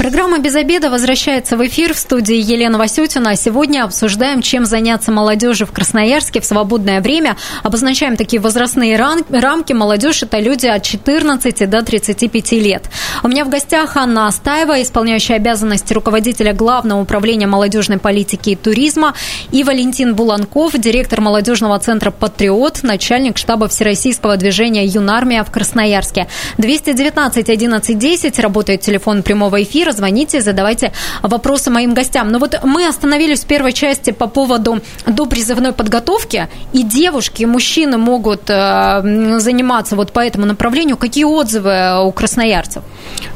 Программа 0.00 0.38
«Без 0.38 0.54
обеда» 0.54 0.88
возвращается 0.88 1.58
в 1.58 1.66
эфир 1.66 1.92
в 1.92 1.98
студии 1.98 2.34
Елена 2.34 2.78
Васютина. 2.78 3.36
Сегодня 3.36 3.84
обсуждаем, 3.84 4.40
чем 4.40 4.64
заняться 4.64 5.12
молодежи 5.12 5.66
в 5.66 5.72
Красноярске 5.72 6.40
в 6.40 6.46
свободное 6.46 7.02
время. 7.02 7.36
Обозначаем 7.62 8.16
такие 8.16 8.40
возрастные 8.40 8.96
рамки. 8.96 9.74
Молодежь– 9.74 10.22
это 10.22 10.38
люди 10.38 10.66
от 10.66 10.84
14 10.84 11.68
до 11.68 11.82
35 11.82 12.52
лет. 12.52 12.84
У 13.22 13.28
меня 13.28 13.44
в 13.44 13.50
гостях 13.50 13.94
Анна 13.98 14.26
Астаева, 14.26 14.80
исполняющая 14.80 15.36
обязанности 15.36 15.92
руководителя 15.92 16.54
Главного 16.54 17.02
управления 17.02 17.46
молодежной 17.46 17.98
политики 17.98 18.50
и 18.50 18.56
туризма, 18.56 19.12
и 19.52 19.62
Валентин 19.64 20.14
Буланков, 20.14 20.78
директор 20.78 21.20
молодежного 21.20 21.78
центра 21.78 22.10
«Патриот», 22.10 22.84
начальник 22.84 23.36
штаба 23.36 23.68
Всероссийского 23.68 24.38
движения 24.38 24.86
«Юнармия» 24.86 25.44
в 25.44 25.50
Красноярске. 25.50 26.26
219 26.56 27.50
11 27.50 27.98
10 27.98 28.38
работает 28.38 28.80
телефон 28.80 29.22
прямого 29.22 29.62
эфира 29.62 29.89
эфира. 29.90 29.92
Звоните, 29.92 30.40
задавайте 30.40 30.92
вопросы 31.22 31.70
моим 31.70 31.94
гостям. 31.94 32.30
Но 32.30 32.38
вот 32.38 32.60
мы 32.64 32.86
остановились 32.86 33.40
в 33.40 33.46
первой 33.46 33.72
части 33.72 34.12
по 34.12 34.26
поводу 34.26 34.80
допризывной 35.06 35.72
подготовки, 35.72 36.48
и 36.72 36.82
девушки, 36.82 37.42
и 37.42 37.46
мужчины 37.46 37.98
могут 37.98 38.50
э, 38.50 39.38
заниматься 39.38 39.96
вот 39.96 40.12
по 40.12 40.20
этому 40.20 40.46
направлению. 40.46 40.96
Какие 40.96 41.24
отзывы 41.24 42.04
у 42.04 42.12
красноярцев? 42.12 42.82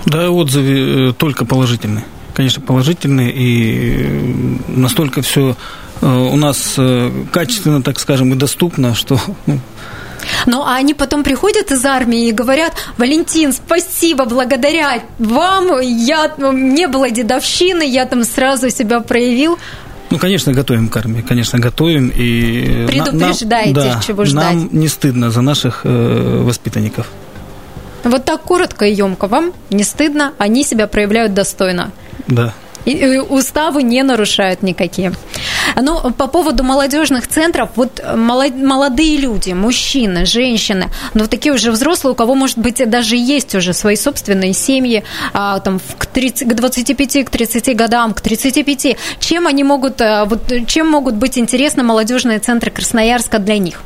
Да, 0.07 0.31
отзывы 0.31 1.11
э, 1.11 1.13
только 1.13 1.45
положительные. 1.45 2.05
Конечно, 2.35 2.63
положительные, 2.63 3.33
и 3.33 4.59
настолько 4.69 5.23
все 5.23 5.57
э, 6.01 6.07
у 6.07 6.37
нас 6.37 6.79
качественно, 7.33 7.83
так 7.83 8.01
скажем, 8.01 8.33
и 8.33 8.37
доступно, 8.37 8.95
что 8.95 9.19
ну, 9.47 9.61
ну, 10.47 10.63
а 10.63 10.77
они 10.77 10.95
потом 10.95 11.23
приходят 11.23 11.71
из 11.71 11.85
армии 11.85 12.29
и 12.29 12.33
говорят, 12.33 12.75
Валентин, 12.99 13.53
спасибо, 13.53 14.25
благодаря 14.25 15.03
вам 15.19 15.81
я, 15.81 16.33
не 16.39 16.89
было 16.89 17.11
дедовщины, 17.11 17.83
я 17.83 18.07
там 18.07 18.25
сразу 18.25 18.71
себя 18.71 19.01
проявил. 19.01 19.59
Ну, 20.11 20.19
конечно, 20.19 20.53
готовим 20.53 20.89
к 20.89 20.97
армии, 20.97 21.23
конечно, 21.23 21.59
готовим. 21.59 22.13
И 22.15 22.87
Предупреждаете, 22.87 23.81
нам, 23.81 23.93
да, 23.93 24.01
чего 24.07 24.25
ждать. 24.25 24.55
Нам 24.55 24.69
не 24.71 24.89
стыдно 24.89 25.31
за 25.31 25.41
наших 25.41 25.81
э, 25.85 26.43
воспитанников. 26.45 27.09
Вот 28.05 28.25
так 28.25 28.43
коротко 28.43 28.85
и 28.85 28.93
емко. 28.93 29.27
Вам 29.27 29.53
не 29.71 29.83
стыдно, 29.83 30.33
они 30.39 30.63
себя 30.63 30.87
проявляют 30.87 31.35
достойно. 31.35 31.91
Да. 32.29 32.53
И 32.85 33.19
уставы 33.19 33.83
не 33.83 34.03
нарушают 34.03 34.63
никакие. 34.63 35.13
Ну, 35.77 36.11
по 36.13 36.27
поводу 36.27 36.63
молодежных 36.65 37.27
центров, 37.27 37.71
вот 37.77 38.03
молодые 38.15 39.17
люди, 39.17 39.53
мужчины, 39.53 40.27
женщины, 40.27 40.91
ну, 41.15 41.27
такие 41.27 41.55
уже 41.55 41.71
взрослые, 41.71 42.13
у 42.13 42.15
кого, 42.15 42.35
может 42.35 42.59
быть, 42.59 42.89
даже 42.89 43.17
есть 43.17 43.55
уже 43.55 43.73
свои 43.73 43.97
собственные 43.97 44.53
семьи, 44.53 45.05
а, 45.33 45.61
там, 45.61 45.81
к, 45.99 46.07
30, 46.07 46.49
к 46.49 46.55
25, 46.55 47.25
к 47.25 47.31
30 47.31 47.75
годам, 47.75 48.15
к 48.15 48.21
35, 48.21 48.97
чем 49.19 49.47
они 49.47 49.65
могут, 49.65 50.01
а, 50.01 50.25
вот, 50.27 50.43
чем 50.67 50.89
могут 50.89 51.15
быть 51.15 51.39
интересны 51.39 51.83
молодежные 51.83 52.39
центры 52.39 52.71
Красноярска 52.71 53.39
для 53.39 53.59
них? 53.59 53.83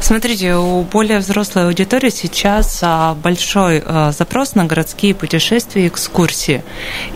Смотрите, 0.00 0.54
у 0.54 0.82
более 0.82 1.18
взрослой 1.18 1.66
аудитории 1.66 2.10
сейчас 2.10 2.78
а, 2.82 3.14
большой 3.14 3.82
а, 3.84 4.12
запрос 4.12 4.54
на 4.54 4.64
городские 4.64 5.14
путешествия 5.14 5.86
и 5.86 5.88
экскурсии. 5.88 6.62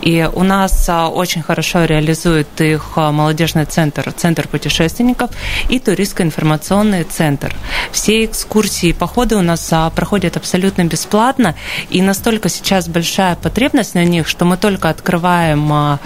И 0.01 0.27
у 0.33 0.43
нас 0.43 0.89
а, 0.89 1.07
очень 1.07 1.41
хорошо 1.41 1.85
реализует 1.85 2.59
их 2.59 2.97
молодежный 2.97 3.65
центр, 3.65 4.11
центр 4.11 4.47
путешественников 4.47 5.31
и 5.69 5.79
туристско-информационный 5.79 7.03
центр. 7.03 7.55
Все 7.91 8.25
экскурсии 8.25 8.89
и 8.89 8.93
походы 8.93 9.35
у 9.35 9.41
нас 9.41 9.73
проходят 9.95 10.35
абсолютно 10.35 10.83
бесплатно, 10.83 11.55
и 11.89 12.01
настолько 12.01 12.49
сейчас 12.49 12.87
большая 12.87 13.35
потребность 13.35 13.95
на 13.95 14.03
них, 14.03 14.27
что 14.27 14.45
мы 14.45 14.57
только 14.57 14.89
открываем 14.89 15.71
а, 15.71 15.99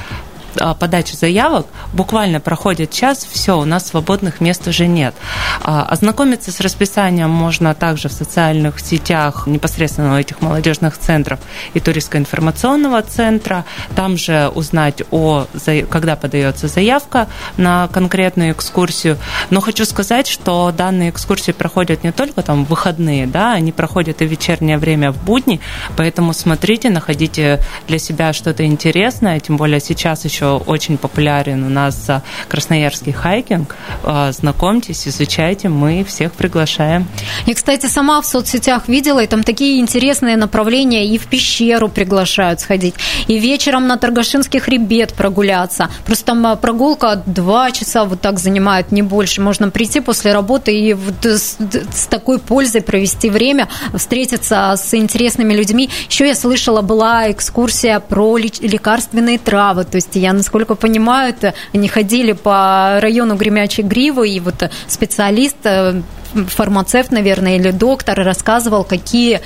подачи 0.80 1.16
заявок, 1.16 1.68
буквально 1.94 2.40
проходит 2.40 2.92
час, 2.92 3.28
все, 3.30 3.58
у 3.58 3.66
нас 3.66 3.88
свободных 3.88 4.42
мест 4.42 4.68
уже 4.68 4.88
нет. 4.88 5.16
А, 5.64 5.84
ознакомиться 5.84 6.52
с 6.52 6.60
расписанием 6.60 7.30
можно 7.30 7.74
также 7.74 8.10
в 8.10 8.14
социальных 8.14 8.80
сетях 8.80 9.48
непосредственно 9.48 10.16
у 10.16 10.18
этих 10.18 10.42
молодежных 10.42 10.98
центров 10.98 11.40
и 11.74 11.80
туристско-информационного 11.80 13.02
центра. 13.02 13.66
Там 13.96 14.18
же 14.18 14.52
узнать 14.54 15.04
о, 15.12 15.48
когда 15.90 16.16
подается 16.16 16.68
заявка 16.68 17.28
на 17.58 17.88
конкретную 17.88 18.52
экскурсию. 18.52 19.18
Но 19.50 19.62
хочу 19.62 19.86
сказать, 19.86 20.28
что 20.28 20.72
данные 20.76 21.10
экскурсии 21.10 21.52
проходят 21.52 22.04
не 22.04 22.12
только 22.12 22.42
там 22.42 22.66
в 22.66 22.70
выходные, 22.70 23.28
да, 23.28 23.54
они 23.54 23.72
проходят 23.72 24.22
и 24.22 24.26
в 24.26 24.32
вечернее 24.32 24.78
время 24.78 25.12
в 25.12 25.24
будни, 25.24 25.60
поэтому 25.96 26.34
смотрите, 26.34 26.90
находите 26.90 27.62
для 27.88 28.00
себя 28.00 28.34
что-то 28.34 28.66
интересное, 28.66 29.40
тем 29.40 29.58
более 29.58 29.80
сейчас 29.80 30.26
еще 30.26 30.45
еще 30.46 30.64
очень 30.66 30.98
популярен 30.98 31.64
у 31.64 31.70
нас 31.70 32.08
красноярский 32.48 33.12
хайкинг. 33.12 33.76
А, 34.04 34.32
знакомьтесь, 34.32 35.08
изучайте, 35.08 35.70
мы 35.70 36.04
всех 36.04 36.34
приглашаем. 36.34 37.08
Я, 37.46 37.56
кстати, 37.56 37.88
сама 37.88 38.22
в 38.22 38.26
соцсетях 38.26 38.88
видела, 38.88 39.24
и 39.24 39.28
там 39.28 39.44
такие 39.44 39.80
интересные 39.80 40.38
направления, 40.38 41.08
и 41.08 41.18
в 41.18 41.28
пещеру 41.28 41.90
приглашают 41.90 42.60
сходить, 42.60 42.96
и 43.28 43.40
вечером 43.40 43.88
на 43.88 43.98
Торгашинский 43.98 44.60
хребет 44.60 45.14
прогуляться. 45.14 45.90
Просто 46.06 46.26
там 46.26 46.46
а, 46.46 46.56
прогулка 46.56 47.24
два 47.26 47.72
часа 47.72 48.06
вот 48.06 48.22
так 48.22 48.40
занимает, 48.40 48.92
не 48.92 49.02
больше. 49.02 49.42
Можно 49.42 49.70
прийти 49.70 50.00
после 50.00 50.34
работы 50.34 50.78
и 50.78 50.94
вот 50.94 51.26
с, 51.26 51.58
с 51.94 52.08
такой 52.08 52.40
пользой 52.40 52.82
провести 52.82 53.30
время, 53.30 53.68
встретиться 53.94 54.74
с 54.76 54.94
интересными 54.94 55.54
людьми. 55.54 55.90
Еще 56.10 56.28
я 56.28 56.36
слышала, 56.36 56.82
была 56.82 57.32
экскурсия 57.32 58.00
про 58.00 58.38
лекарственные 58.38 59.40
травы, 59.40 59.86
то 59.86 59.96
есть 59.96 60.16
я 60.16 60.35
насколько 60.36 60.76
понимаю, 60.76 61.30
это 61.30 61.54
они 61.74 61.88
ходили 61.88 62.34
по 62.34 63.00
району 63.02 63.36
Гремячей 63.36 63.84
Гривы, 63.84 64.30
и 64.30 64.40
вот 64.40 64.70
специалист 64.88 65.58
э, 65.64 66.02
фармацевт, 66.34 67.12
наверное, 67.12 67.58
или 67.58 67.72
доктор 67.72 68.20
рассказывал, 68.20 68.84
какие 68.84 69.42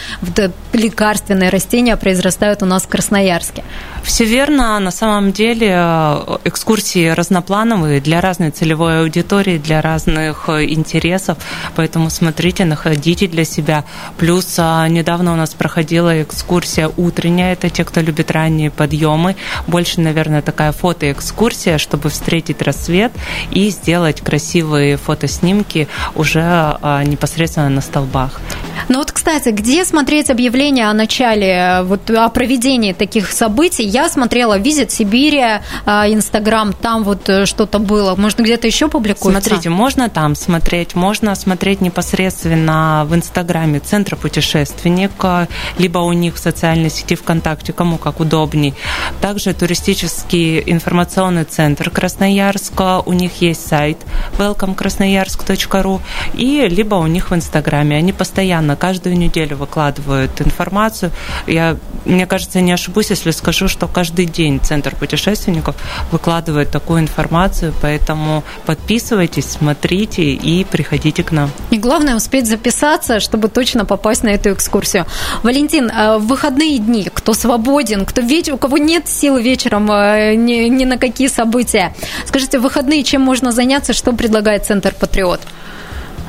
лекарственные 0.74 1.50
растения 1.50 1.96
произрастают 1.98 2.63
у 2.63 2.65
нас 2.65 2.84
в 2.84 2.88
Красноярске. 2.88 3.63
Все 4.04 4.26
верно. 4.26 4.80
На 4.80 4.92
самом 4.92 5.32
деле 5.32 5.72
э, 5.72 6.38
экскурсии 6.46 7.10
разноплановые 7.10 8.02
для 8.02 8.22
разной 8.22 8.52
целевой 8.52 9.02
аудитории, 9.02 9.58
для 9.58 9.82
разных 9.82 10.46
э, 10.48 10.65
интересов. 10.65 11.38
Поэтому 11.76 12.10
смотрите, 12.10 12.65
находите 12.65 13.28
для 13.28 13.46
себя. 13.46 13.84
Плюс 14.18 14.58
недавно 14.58 15.34
у 15.34 15.36
нас 15.36 15.54
проходила 15.54 16.22
экскурсия 16.22 16.89
утренняя. 16.98 17.54
Это 17.54 17.70
те, 17.70 17.84
кто 17.84 18.02
любит 18.02 18.32
ранние 18.32 18.72
подъемы. 18.72 19.36
Больше, 19.68 20.02
наверное, 20.02 20.42
такая 20.42 20.72
фотоэкскурсия, 20.72 21.78
чтобы 21.78 22.10
встретить 22.10 22.62
рассвет 22.62 23.12
и 23.52 23.70
сделать 23.70 24.22
красивые 24.22 24.98
фотоснимки 24.98 25.88
уже 26.15 26.78
а, 26.82 27.04
непосредственно 27.04 27.70
на 27.70 27.82
столбах. 27.82 28.39
Ну 28.88 28.98
вот, 28.98 29.12
кстати, 29.12 29.50
где 29.50 29.86
смотреть 29.86 30.30
объявление 30.30 30.88
о 30.88 30.94
начале, 30.94 31.82
вот 31.84 32.10
о 32.10 32.28
проведении 32.30 32.94
таких 32.94 33.32
событий? 33.32 33.84
Я 33.84 34.10
смотрела 34.10 34.58
«Визит 34.58 34.92
Сибири», 34.92 35.60
а, 35.86 36.08
Инстаграм, 36.08 36.74
там 36.74 37.04
вот 37.04 37.30
э, 37.30 37.46
что-то 37.46 37.80
было. 37.80 38.15
Может, 38.15 38.39
где-то 38.39 38.68
еще 38.68 38.88
публикуется? 38.88 39.42
Смотрите, 39.42 39.70
можно 39.70 40.10
там 40.10 40.36
смотреть, 40.36 40.96
можно 40.96 41.36
смотреть 41.36 41.82
непосредственно 41.82 43.06
в 43.08 43.13
Инстаграме 43.13 43.80
Центра 43.80 44.15
путешественника, 44.15 45.48
либо 45.78 46.00
у 46.00 46.13
них 46.13 46.36
в 46.36 46.39
социальной 46.39 46.89
сети 46.89 47.15
ВКонтакте, 47.15 47.74
кому 47.74 47.98
как 47.98 48.20
удобней. 48.20 48.74
Также 49.22 49.54
туристический 49.54 50.63
информационный 50.65 51.44
центр 51.44 51.89
Красноярска, 51.89 53.02
у 53.06 53.13
них 53.13 53.42
есть 53.42 53.68
сайт 53.68 53.98
welcomekrasnoyarsk.ru 54.38 56.02
и 56.34 56.59
либо 56.67 56.95
у 56.95 57.08
них 57.08 57.32
в 57.32 57.36
Инстаграме. 57.36 57.98
Они 57.98 58.13
постоянно, 58.13 58.76
каждую 58.76 59.17
неделю 59.17 59.58
выкладывают 59.58 60.41
информацию. 60.41 61.12
Я, 61.48 61.78
мне 62.06 62.26
кажется, 62.26 62.62
не 62.62 62.72
ошибусь, 62.72 63.10
если 63.10 63.32
скажу, 63.32 63.67
что 63.67 63.88
каждый 63.88 64.26
день 64.26 64.60
Центр 64.60 64.95
путешественников 64.95 65.76
выкладывает 66.12 66.72
такую 66.72 67.02
информацию, 67.02 67.74
поэтому 67.82 68.43
подписывайтесь, 68.65 69.45
смотрите 69.45 70.24
и 70.24 70.63
приходите 70.63 71.24
к 71.24 71.32
нам. 71.32 71.50
И 71.72 71.78
главное 71.78 72.15
успеть 72.15 72.48
записаться, 72.48 73.19
чтобы 73.19 73.48
точно 73.48 73.86
попасть 73.86 74.24
на 74.24 74.30
эту 74.30 74.54
экскурсию. 74.54 75.06
Валентин, 75.43 75.91
а 75.93 76.17
в 76.17 76.28
выходные 76.28 76.78
дни, 76.80 77.10
кто 77.13 77.34
свободен, 77.34 78.06
кто 78.06 78.22
вечер, 78.22 78.54
у 78.54 78.58
кого 78.58 78.78
нет 78.78 79.08
сил 79.08 79.38
вечером 79.38 79.91
э, 79.91 80.36
ни, 80.36 80.67
ни 80.69 80.86
на 80.86 80.98
какие 80.98 81.28
события, 81.28 81.93
скажите, 82.26 82.60
в 82.60 82.63
выходные 82.63 83.04
чем 83.04 83.22
можно 83.22 83.52
заняться, 83.52 83.93
что 83.93 84.13
предлагает 84.13 84.65
Центр 84.65 84.93
Патриот? 84.93 85.41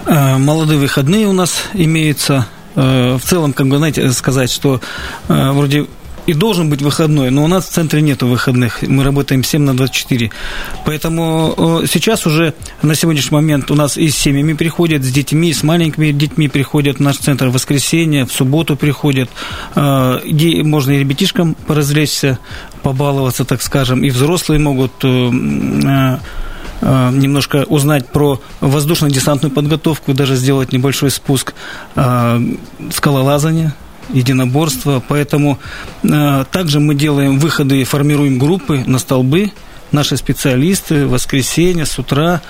Э, 0.06 0.38
молодые 0.38 0.78
выходные 0.78 1.26
у 1.26 1.32
нас 1.32 1.64
имеются. 1.74 2.46
Э, 2.74 3.16
в 3.16 3.26
целом, 3.26 3.52
как 3.52 3.68
бы, 3.68 3.78
знаете, 3.78 4.10
сказать, 4.12 4.50
что 4.50 4.80
вроде 5.28 5.86
и 6.26 6.34
должен 6.34 6.68
быть 6.68 6.82
выходной, 6.82 7.30
но 7.30 7.42
у 7.42 7.48
нас 7.48 7.64
в 7.66 7.70
центре 7.70 8.02
нет 8.02 8.22
выходных, 8.22 8.82
мы 8.82 9.02
работаем 9.02 9.42
7 9.42 9.62
на 9.62 9.76
24. 9.76 10.30
Поэтому 10.84 11.82
сейчас 11.90 12.26
уже 12.26 12.54
на 12.82 12.94
сегодняшний 12.94 13.34
момент 13.34 13.70
у 13.70 13.74
нас 13.74 13.96
и 13.96 14.08
с 14.10 14.16
семьями 14.16 14.52
приходят, 14.52 15.02
с 15.02 15.10
детьми, 15.10 15.52
с 15.52 15.62
маленькими 15.62 16.12
детьми 16.12 16.48
приходят 16.48 16.98
в 16.98 17.00
наш 17.00 17.16
центр 17.16 17.48
в 17.48 17.52
воскресенье, 17.52 18.26
в 18.26 18.32
субботу 18.32 18.76
приходят. 18.76 19.30
Можно 19.74 20.90
и 20.92 20.98
ребятишкам 20.98 21.54
поразвлечься, 21.54 22.38
побаловаться, 22.82 23.44
так 23.44 23.62
скажем, 23.62 24.04
и 24.04 24.10
взрослые 24.10 24.60
могут 24.60 24.92
Э, 25.90 26.18
немножко 26.82 27.64
узнать 27.68 28.08
про 28.08 28.40
воздушно-десантную 28.60 29.52
подготовку, 29.52 30.14
даже 30.14 30.36
сделать 30.36 30.72
небольшой 30.72 31.10
спуск, 31.10 31.54
э, 31.96 32.40
скалолазание, 32.92 33.74
единоборство. 34.12 35.02
Поэтому 35.06 35.58
э, 36.02 36.44
также 36.50 36.80
мы 36.80 36.94
делаем 36.94 37.38
выходы 37.38 37.80
и 37.80 37.84
формируем 37.84 38.38
группы 38.38 38.82
на 38.86 38.98
столбы. 38.98 39.52
Наши 39.92 40.16
специалисты 40.16 41.06
в 41.06 41.10
воскресенье 41.10 41.84
с 41.84 41.98
утра 41.98 42.40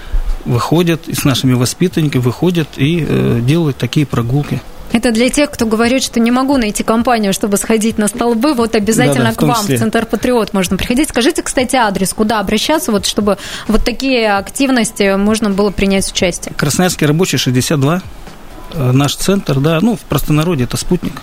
выходят 0.44 1.08
и 1.08 1.14
с 1.14 1.24
нашими 1.24 1.54
воспитанниками 1.54 2.22
выходят 2.22 2.68
и 2.76 3.40
делают 3.42 3.78
такие 3.78 4.06
прогулки. 4.06 4.60
Это 4.92 5.12
для 5.12 5.31
тех, 5.31 5.50
кто 5.50 5.66
говорит, 5.66 6.03
что 6.03 6.20
не 6.20 6.31
могу 6.31 6.57
найти 6.57 6.83
компанию, 6.83 7.33
чтобы 7.33 7.57
сходить 7.57 7.98
на 7.98 8.09
столбы. 8.09 8.55
Вот 8.55 8.74
обязательно 8.74 9.26
да, 9.26 9.31
да, 9.31 9.37
к 9.37 9.42
вам, 9.42 9.62
числе. 9.62 9.76
в 9.76 9.81
Центр 9.81 10.07
Патриот, 10.07 10.53
можно 10.53 10.76
приходить. 10.76 11.09
Скажите, 11.09 11.42
кстати, 11.42 11.76
адрес, 11.76 12.12
куда 12.12 12.40
обращаться, 12.40 12.92
вот, 12.92 13.07
чтобы 13.07 13.38
вот 13.68 13.85
такие 13.85 14.33
активности 14.33 15.16
можно 15.16 15.50
было 15.50 15.70
принять 15.70 16.11
участие. 16.11 16.55
Красноярский 16.55 17.07
рабочий 17.07 17.38
62, 17.38 18.03
э, 18.72 18.92
наш 18.92 19.16
центр, 19.16 19.61
да, 19.61 19.79
ну, 19.81 19.96
в 19.96 20.00
простонародье 20.00 20.64
это 20.64 20.76
спутник. 20.76 21.22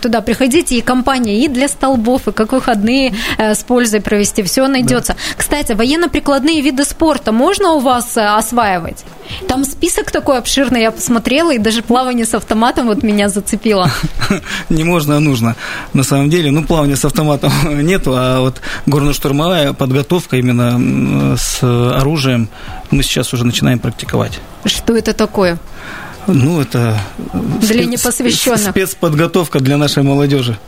Туда 0.00 0.20
приходите, 0.20 0.76
и 0.76 0.80
компания 0.80 1.44
и 1.44 1.48
для 1.48 1.68
столбов, 1.68 2.28
и 2.28 2.32
как 2.32 2.52
выходные 2.52 3.14
э, 3.36 3.54
с 3.54 3.58
пользой 3.58 4.00
провести, 4.00 4.42
все 4.42 4.66
найдется. 4.66 5.14
Да. 5.14 5.18
Кстати, 5.36 5.72
военно-прикладные 5.72 6.60
виды 6.60 6.84
спорта 6.84 7.32
можно 7.32 7.72
у 7.72 7.80
вас 7.80 8.16
э, 8.16 8.26
осваивать? 8.26 9.04
Там 9.46 9.64
список 9.64 10.10
такой 10.10 10.38
обширный, 10.38 10.82
я 10.82 10.90
посмотрела, 10.90 11.52
и 11.52 11.58
даже 11.58 11.82
плавание 11.82 12.24
с 12.24 12.34
автоматом 12.34 12.86
вот 12.86 13.02
меня 13.02 13.28
зацепило. 13.28 13.90
Не 14.68 14.84
можно, 14.84 15.16
а 15.16 15.20
нужно. 15.20 15.56
На 15.92 16.02
самом 16.02 16.30
деле, 16.30 16.50
ну, 16.50 16.64
плавания 16.64 16.96
с 16.96 17.04
автоматом 17.04 17.52
нету, 17.86 18.14
а 18.16 18.40
вот 18.40 18.60
горно-штурмовая 18.86 19.74
подготовка 19.74 20.36
именно 20.36 21.36
с 21.36 21.62
оружием 21.62 22.48
мы 22.90 23.02
сейчас 23.02 23.32
уже 23.32 23.44
начинаем 23.44 23.78
практиковать. 23.78 24.40
Что 24.64 24.96
это 24.96 25.12
такое? 25.12 25.58
Ну, 26.28 26.60
это 26.60 27.00
для 27.60 27.86
непосвященных. 27.86 28.70
спецподготовка 28.70 29.60
для 29.60 29.76
нашей 29.76 30.02
молодежи. 30.02 30.58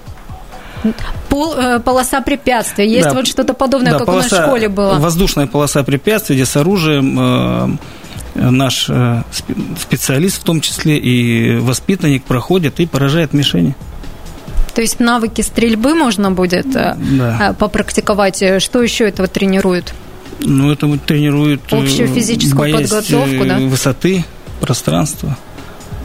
Пол, 1.28 1.54
э, 1.54 1.78
полоса 1.80 2.22
препятствий. 2.22 2.88
Есть 2.88 3.08
да, 3.08 3.14
вот 3.14 3.26
что-то 3.26 3.52
подобное, 3.52 3.92
да, 3.92 3.98
как 3.98 4.06
полоса, 4.06 4.28
у 4.28 4.30
нас 4.30 4.40
в 4.40 4.48
школе 4.48 4.68
было. 4.68 4.94
Воздушная 4.94 5.46
полоса 5.46 5.82
препятствий, 5.82 6.36
где 6.36 6.46
с 6.46 6.56
оружием 6.56 7.18
э, 7.20 7.68
наш 8.34 8.86
э, 8.88 9.22
специалист, 9.78 10.40
в 10.40 10.44
том 10.44 10.62
числе 10.62 10.96
и 10.96 11.58
воспитанник, 11.58 12.24
проходит 12.24 12.80
и 12.80 12.86
поражает 12.86 13.34
мишени. 13.34 13.76
То 14.74 14.80
есть 14.80 15.00
навыки 15.00 15.42
стрельбы 15.42 15.94
можно 15.94 16.30
будет 16.30 16.70
да. 16.70 17.54
попрактиковать. 17.58 18.42
Что 18.62 18.82
еще 18.82 19.06
этого 19.06 19.28
тренируют? 19.28 19.92
Ну, 20.38 20.70
это 20.70 20.88
тренирует 20.98 21.60
общую 21.70 22.08
физическую 22.08 22.72
подготовку, 22.72 23.44
да? 23.44 23.58
высоты, 23.58 24.24
пространства 24.60 25.36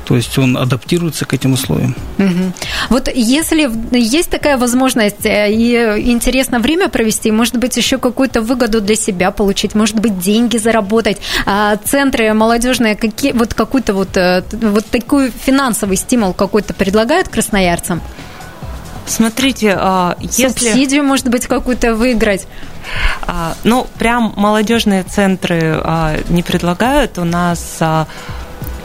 то 0.05 0.15
есть 0.15 0.37
он 0.37 0.57
адаптируется 0.57 1.25
к 1.25 1.33
этим 1.33 1.53
условиям. 1.53 1.95
Угу. 2.19 2.53
Вот 2.89 3.09
если 3.13 3.69
есть 3.97 4.29
такая 4.29 4.57
возможность 4.57 5.25
э, 5.25 5.51
и 5.51 6.11
интересно 6.11 6.59
время 6.59 6.89
провести, 6.89 7.31
может 7.31 7.57
быть, 7.57 7.75
еще 7.77 7.97
какую-то 7.97 8.41
выгоду 8.41 8.81
для 8.81 8.95
себя 8.95 9.31
получить, 9.31 9.75
может 9.75 9.99
быть, 9.99 10.19
деньги 10.19 10.57
заработать, 10.57 11.17
а 11.45 11.75
центры 11.77 12.33
молодежные, 12.33 12.95
какие, 12.95 13.31
вот 13.31 13.53
какую-то 13.53 13.93
вот, 13.93 14.15
э, 14.15 14.43
вот 14.51 14.85
такой 14.85 15.31
финансовый 15.31 15.97
стимул 15.97 16.33
какой-то 16.33 16.73
предлагают 16.73 17.27
красноярцам? 17.27 18.01
Смотрите, 19.07 19.75
а, 19.77 20.17
если... 20.19 20.47
Субсидию, 20.47 21.03
может 21.03 21.27
быть, 21.29 21.45
какую-то 21.45 21.95
выиграть? 21.95 22.47
А, 23.21 23.55
ну, 23.63 23.87
прям 23.99 24.33
молодежные 24.35 25.03
центры 25.03 25.79
а, 25.83 26.17
не 26.29 26.41
предлагают. 26.43 27.17
У 27.17 27.23
нас 27.23 27.79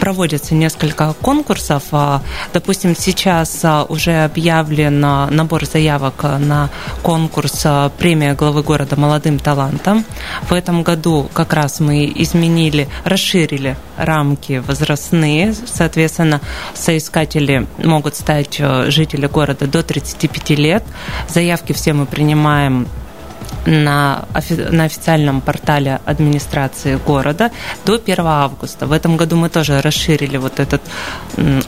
проводится 0.00 0.54
несколько 0.54 1.12
конкурсов. 1.20 1.84
А, 1.92 2.22
допустим, 2.52 2.96
сейчас 2.96 3.60
а, 3.62 3.84
уже 3.84 4.24
объявлен 4.24 4.98
набор 5.00 5.66
заявок 5.66 6.22
на 6.22 6.70
конкурс 7.02 7.62
а, 7.64 7.90
премия 7.90 8.34
главы 8.34 8.62
города 8.62 8.96
молодым 8.98 9.38
талантам. 9.38 10.04
В 10.48 10.54
этом 10.54 10.82
году 10.82 11.28
как 11.32 11.52
раз 11.52 11.80
мы 11.80 12.10
изменили, 12.16 12.88
расширили 13.04 13.76
рамки 13.96 14.62
возрастные. 14.66 15.54
Соответственно, 15.54 16.40
соискатели 16.74 17.66
могут 17.78 18.16
стать 18.16 18.60
жители 18.86 19.26
города 19.26 19.66
до 19.66 19.82
35 19.82 20.50
лет. 20.50 20.82
Заявки 21.28 21.72
все 21.72 21.92
мы 21.92 22.06
принимаем 22.06 22.88
на, 23.66 24.24
на 24.70 24.84
официальном 24.84 25.40
портале 25.40 26.00
администрации 26.04 26.98
города 27.06 27.50
до 27.84 27.94
1 27.94 28.26
августа. 28.26 28.86
В 28.86 28.92
этом 28.92 29.16
году 29.16 29.36
мы 29.36 29.48
тоже 29.48 29.80
расширили 29.80 30.36
вот 30.38 30.60
этот 30.60 30.82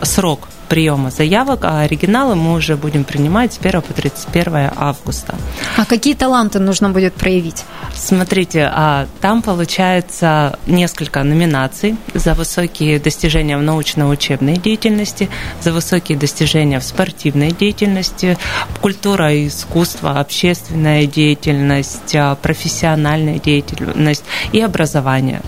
срок 0.02 0.48
приема 0.68 1.10
заявок, 1.10 1.64
а 1.64 1.80
оригиналы 1.80 2.34
мы 2.34 2.54
уже 2.54 2.76
будем 2.76 3.04
принимать 3.04 3.52
с 3.52 3.58
1 3.58 3.82
по 3.82 3.92
31 3.92 4.70
августа. 4.76 5.34
А 5.76 5.84
какие 5.84 6.14
таланты 6.14 6.58
нужно 6.58 6.90
будет 6.90 7.14
проявить? 7.14 7.64
Смотрите, 7.94 8.70
а 8.72 9.06
там 9.20 9.42
получается 9.42 10.58
несколько 10.66 11.22
номинаций 11.22 11.96
за 12.14 12.34
высокие 12.34 12.98
достижения 12.98 13.56
в 13.58 13.62
научно-учебной 13.62 14.56
деятельности, 14.56 15.28
за 15.60 15.72
высокие 15.72 16.18
достижения 16.18 16.80
в 16.80 16.84
спортивной 16.84 17.52
деятельности, 17.52 18.38
культура 18.80 19.32
и 19.32 19.48
искусство, 19.48 20.18
общественная 20.20 21.06
деятельность, 21.06 22.14
а, 22.14 22.34
профессиональная 22.36 23.38
деятельность 23.38 24.24
и 24.52 24.60
образование 24.60 25.42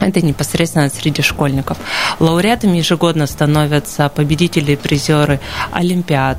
это 0.00 0.24
непосредственно 0.24 0.88
среди 0.90 1.22
школьников. 1.22 1.78
Лауреатами 2.20 2.78
ежегодно 2.78 3.26
становятся 3.26 4.08
победители 4.08 4.72
и 4.72 4.76
призеры 4.76 5.40
Олимпиад, 5.72 6.38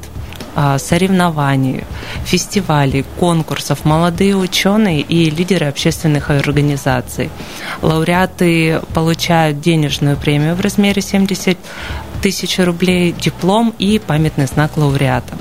а, 0.56 0.78
соревнований, 0.78 1.84
фестивалей, 2.26 3.06
конкурсов, 3.19 3.86
молодые 3.86 4.36
ученые 4.36 5.02
и 5.02 5.30
лидеры 5.30 5.67
общественных 5.67 6.32
организаций. 6.32 7.30
Лауреаты 7.82 8.82
получают 8.93 9.62
денежную 9.62 10.17
премию 10.17 10.56
в 10.56 10.62
размере 10.62 11.02
70 11.02 11.58
тысяч 12.22 12.60
рублей, 12.60 13.13
диплом 13.13 13.74
и 13.78 14.00
памятный 14.00 14.48
знак 14.48 14.76
лауреата. 14.76 15.38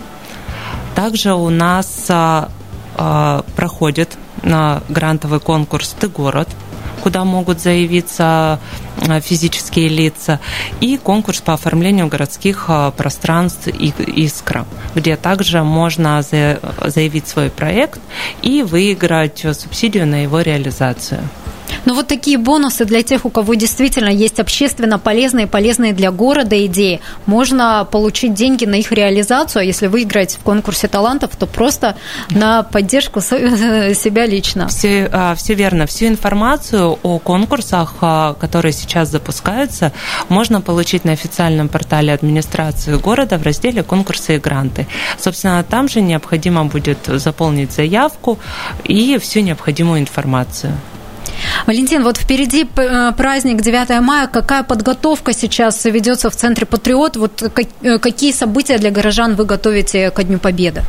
Также 0.94 1.34
у 1.34 1.48
нас 1.48 2.06
а, 2.08 2.50
а, 2.96 3.44
проходит 3.56 4.16
грантовый 4.88 5.40
конкурс 5.40 5.96
«Ты 5.98 6.08
город», 6.08 6.48
куда 7.02 7.24
могут 7.24 7.60
заявиться 7.60 8.58
э, 9.00 9.20
физические 9.20 9.88
лица, 9.88 10.40
и 10.80 10.96
конкурс 10.96 11.40
по 11.40 11.54
оформлению 11.54 12.08
городских 12.08 12.66
э, 12.68 12.92
пространств 12.96 13.68
«Искра», 13.68 14.66
где 14.94 15.16
также 15.16 15.62
можно 15.62 16.22
заявить 16.22 17.28
свой 17.28 17.50
проект 17.50 18.00
и 18.42 18.62
выиграть 18.62 19.44
субсидию 19.52 20.06
на 20.06 20.22
его 20.22 20.40
реализацию. 20.40 21.20
Но 21.84 21.94
вот 21.94 22.08
такие 22.08 22.38
бонусы 22.38 22.84
для 22.84 23.02
тех, 23.02 23.24
у 23.24 23.30
кого 23.30 23.54
действительно 23.54 24.08
есть 24.08 24.40
общественно 24.40 24.98
полезные, 24.98 25.46
полезные 25.46 25.92
для 25.92 26.10
города 26.10 26.64
идеи, 26.66 27.00
можно 27.26 27.86
получить 27.90 28.34
деньги 28.34 28.64
на 28.64 28.76
их 28.76 28.92
реализацию, 28.92 29.60
а 29.60 29.64
если 29.64 29.86
выиграть 29.86 30.36
в 30.36 30.42
конкурсе 30.42 30.88
талантов, 30.88 31.36
то 31.36 31.46
просто 31.46 31.96
на 32.30 32.62
поддержку 32.62 33.20
себя 33.20 34.26
лично. 34.26 34.68
Все, 34.68 35.08
а, 35.12 35.34
все 35.34 35.54
верно. 35.54 35.86
Всю 35.86 36.06
информацию 36.06 36.98
о 37.02 37.18
конкурсах, 37.18 37.94
а, 38.00 38.34
которые 38.34 38.72
сейчас 38.72 39.10
запускаются, 39.10 39.92
можно 40.28 40.60
получить 40.60 41.04
на 41.04 41.12
официальном 41.12 41.68
портале 41.68 42.12
администрации 42.12 42.96
города 42.96 43.38
в 43.38 43.42
разделе 43.42 43.82
«Конкурсы 43.82 44.36
и 44.36 44.38
гранты». 44.38 44.86
Собственно, 45.18 45.62
там 45.62 45.88
же 45.88 46.00
необходимо 46.00 46.64
будет 46.64 46.98
заполнить 47.06 47.72
заявку 47.72 48.38
и 48.84 49.18
всю 49.18 49.40
необходимую 49.40 50.00
информацию. 50.00 50.72
Валентин, 51.66 52.02
вот 52.02 52.16
впереди 52.16 52.66
э, 52.76 53.12
праздник 53.16 53.60
9 53.62 54.00
мая. 54.00 54.26
Какая 54.26 54.62
подготовка 54.62 55.32
сейчас 55.32 55.84
ведется 55.84 56.30
в 56.30 56.36
Центре 56.36 56.66
Патриот? 56.66 57.16
Вот 57.16 57.42
э, 57.42 57.98
какие 57.98 58.32
события 58.32 58.78
для 58.78 58.90
горожан 58.90 59.34
вы 59.34 59.44
готовите 59.44 60.10
ко 60.10 60.22
Дню 60.22 60.38
Победы? 60.38 60.82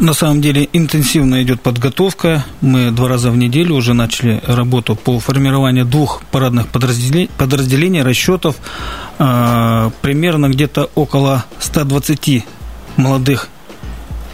На 0.00 0.12
самом 0.12 0.40
деле 0.40 0.68
интенсивно 0.72 1.42
идет 1.42 1.60
подготовка. 1.60 2.44
Мы 2.60 2.90
два 2.90 3.08
раза 3.08 3.30
в 3.30 3.36
неделю 3.36 3.74
уже 3.74 3.94
начали 3.94 4.40
работу 4.46 4.94
по 4.94 5.18
формированию 5.18 5.84
двух 5.84 6.22
парадных 6.30 6.68
подразделений, 6.68 7.30
подразделений 7.36 8.02
расчетов. 8.02 8.56
Э, 9.18 9.90
примерно 10.02 10.48
где-то 10.48 10.90
около 10.94 11.44
120 11.58 12.44
молодых 12.96 13.48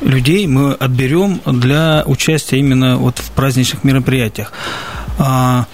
людей 0.05 0.47
мы 0.47 0.73
отберем 0.73 1.41
для 1.47 2.05
участия 2.07 2.59
именно 2.59 2.97
вот 2.97 3.19
в 3.19 3.31
праздничных 3.31 3.85
мероприятиях. 3.85 4.53
А, 5.19 5.67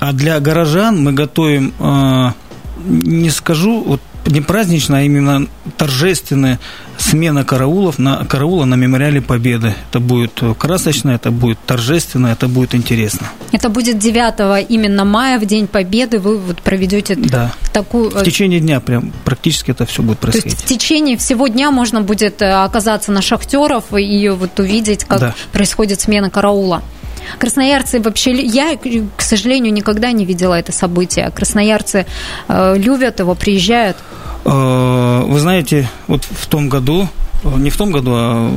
а 0.00 0.12
для 0.12 0.40
горожан 0.40 1.02
мы 1.02 1.12
готовим, 1.12 1.72
а, 1.78 2.34
не 2.84 3.30
скажу, 3.30 3.82
вот 3.82 4.00
не 4.26 4.40
праздничная, 4.40 5.00
а 5.00 5.02
именно 5.02 5.46
торжественная 5.76 6.58
смена 6.96 7.44
караулов 7.44 7.98
на 7.98 8.24
караула 8.24 8.64
на 8.64 8.74
мемориале 8.74 9.20
Победы. 9.20 9.74
Это 9.90 10.00
будет 10.00 10.40
красочно, 10.58 11.10
это 11.10 11.30
будет 11.30 11.58
торжественно, 11.66 12.28
это 12.28 12.48
будет 12.48 12.74
интересно. 12.74 13.28
Это 13.50 13.68
будет 13.68 13.98
9 13.98 14.66
именно 14.68 15.04
мая, 15.04 15.38
в 15.38 15.46
День 15.46 15.66
Победы, 15.66 16.18
вы 16.18 16.38
вот 16.38 16.62
проведете 16.62 17.16
да. 17.16 17.52
такую... 17.72 18.10
В 18.10 18.22
течение 18.22 18.60
дня 18.60 18.80
прям 18.80 19.12
практически 19.24 19.72
это 19.72 19.86
все 19.86 20.02
будет 20.02 20.18
происходить. 20.18 20.58
То 20.58 20.62
есть 20.62 20.64
в 20.64 20.68
течение 20.68 21.16
всего 21.16 21.48
дня 21.48 21.70
можно 21.70 22.00
будет 22.00 22.40
э, 22.42 22.52
оказаться 22.52 23.12
на 23.12 23.22
шахтеров 23.22 23.84
и 23.96 24.28
вот 24.28 24.58
увидеть, 24.58 25.04
как 25.04 25.20
да. 25.20 25.34
происходит 25.52 26.00
смена 26.00 26.30
караула. 26.30 26.82
Красноярцы 27.38 28.00
вообще... 28.00 28.32
Я, 28.42 28.76
к 29.16 29.22
сожалению, 29.22 29.72
никогда 29.72 30.12
не 30.12 30.24
видела 30.24 30.54
это 30.54 30.72
событие. 30.72 31.30
Красноярцы 31.30 32.06
э, 32.48 32.74
любят 32.76 33.20
его, 33.20 33.34
приезжают. 33.34 33.96
Э, 34.44 35.22
вы 35.26 35.40
знаете, 35.40 35.88
вот 36.06 36.24
в 36.24 36.46
том 36.46 36.68
году, 36.68 37.08
не 37.44 37.70
в 37.70 37.76
том 37.76 37.90
году, 37.90 38.12
а 38.14 38.50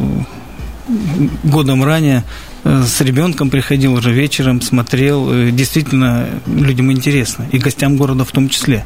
годом 1.43 1.84
ранее 1.84 2.23
э, 2.63 2.84
с 2.84 3.01
ребенком 3.01 3.49
приходил 3.49 3.93
уже 3.93 4.12
вечером, 4.12 4.62
смотрел. 4.62 5.51
Действительно, 5.51 6.28
людям 6.45 6.91
интересно. 6.91 7.47
И 7.51 7.58
гостям 7.58 7.97
города 7.97 8.25
в 8.25 8.32
том 8.32 8.49
числе. 8.49 8.86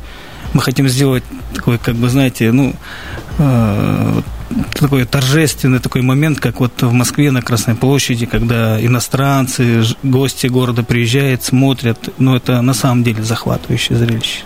Мы 0.54 0.62
хотим 0.62 0.88
сделать 0.88 1.24
такой, 1.54 1.78
как 1.78 1.96
бы, 1.96 2.10
знаете, 2.10 2.52
ну, 2.52 2.74
такой 4.74 5.06
торжественный 5.06 5.80
такой 5.80 6.02
момент, 6.02 6.40
как 6.40 6.60
вот 6.60 6.82
в 6.82 6.92
Москве 6.92 7.32
на 7.32 7.42
Красной 7.42 7.76
площади, 7.76 8.26
когда 8.26 8.84
иностранцы, 8.84 9.84
гости 10.04 10.48
города 10.48 10.84
приезжают, 10.84 11.44
смотрят. 11.44 12.10
Ну, 12.18 12.36
это 12.36 12.62
на 12.62 12.74
самом 12.74 13.04
деле 13.04 13.24
захватывающее 13.24 13.98
зрелище. 13.98 14.44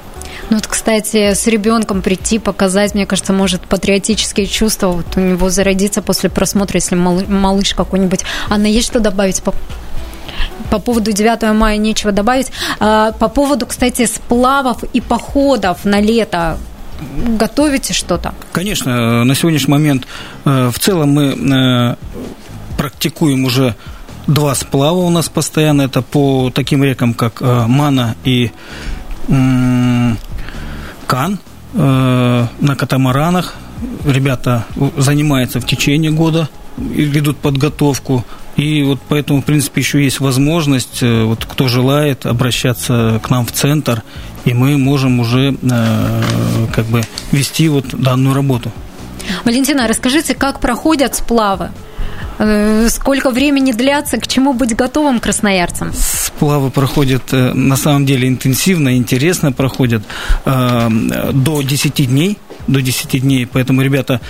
Ну 0.49 0.57
вот, 0.57 0.67
кстати, 0.67 1.33
с 1.33 1.47
ребенком 1.47 2.01
прийти, 2.01 2.37
показать, 2.37 2.93
мне 2.93 3.05
кажется, 3.05 3.33
может 3.33 3.61
патриотические 3.61 4.45
чувства 4.47 4.87
вот 4.87 5.05
у 5.15 5.19
него 5.19 5.49
зародиться 5.49 6.01
после 6.01 6.29
просмотра, 6.29 6.77
если 6.77 6.95
малыш 6.95 7.73
какой-нибудь. 7.73 8.21
Анна, 8.49 8.67
есть 8.67 8.87
что 8.87 8.99
добавить 8.99 9.41
по 9.41 9.53
по 10.69 10.79
поводу 10.79 11.11
9 11.11 11.53
мая 11.53 11.77
нечего 11.77 12.11
добавить. 12.11 12.51
А, 12.79 13.11
по 13.11 13.27
поводу, 13.27 13.67
кстати, 13.67 14.05
сплавов 14.05 14.83
и 14.83 15.01
походов 15.01 15.85
на 15.85 15.99
лето 15.99 16.57
готовите 17.37 17.93
что-то? 17.93 18.33
Конечно, 18.51 19.23
на 19.23 19.35
сегодняшний 19.35 19.71
момент 19.71 20.07
э, 20.45 20.69
в 20.73 20.79
целом 20.79 21.11
мы 21.11 21.23
э, 21.33 21.95
практикуем 22.77 23.45
уже 23.45 23.75
два 24.27 24.55
сплава 24.55 24.97
у 24.97 25.09
нас 25.09 25.29
постоянно. 25.29 25.83
Это 25.83 26.01
по 26.01 26.51
таким 26.53 26.83
рекам, 26.83 27.13
как 27.13 27.41
э, 27.41 27.65
Мана 27.67 28.15
и 28.23 28.51
Кан 31.07 31.39
на 31.73 32.75
катамаранах. 32.77 33.55
Ребята 34.05 34.65
занимаются 34.97 35.61
в 35.61 35.65
течение 35.65 36.11
года, 36.11 36.49
ведут 36.77 37.37
подготовку. 37.37 38.25
И 38.55 38.83
вот 38.83 38.99
поэтому, 39.09 39.41
в 39.41 39.45
принципе, 39.45 39.81
еще 39.81 40.03
есть 40.03 40.19
возможность, 40.19 41.01
вот 41.01 41.45
кто 41.45 41.67
желает, 41.67 42.25
обращаться 42.25 43.19
к 43.23 43.29
нам 43.29 43.45
в 43.45 43.51
центр 43.51 44.03
и 44.45 44.53
мы 44.53 44.77
можем 44.77 45.19
уже 45.19 45.55
э, 45.61 46.21
как 46.73 46.85
бы 46.85 47.01
вести 47.31 47.69
вот 47.69 47.85
данную 47.93 48.35
работу. 48.35 48.71
Валентина, 49.45 49.87
расскажите, 49.87 50.33
как 50.33 50.59
проходят 50.59 51.15
сплавы? 51.15 51.71
Э, 52.39 52.87
сколько 52.89 53.29
времени 53.29 53.71
длятся, 53.71 54.17
к 54.17 54.27
чему 54.27 54.53
быть 54.53 54.75
готовым 54.75 55.19
красноярцам? 55.19 55.91
Сплавы 55.93 56.71
проходят 56.71 57.33
э, 57.33 57.53
на 57.53 57.77
самом 57.77 58.05
деле 58.05 58.27
интенсивно, 58.27 58.97
интересно 58.97 59.51
проходят 59.51 60.03
до 60.45 61.61
10 61.61 62.07
дней 62.07 62.37
до 62.67 62.81
10 62.81 63.21
дней, 63.21 63.45
поэтому 63.45 63.81
ребята 63.81 64.21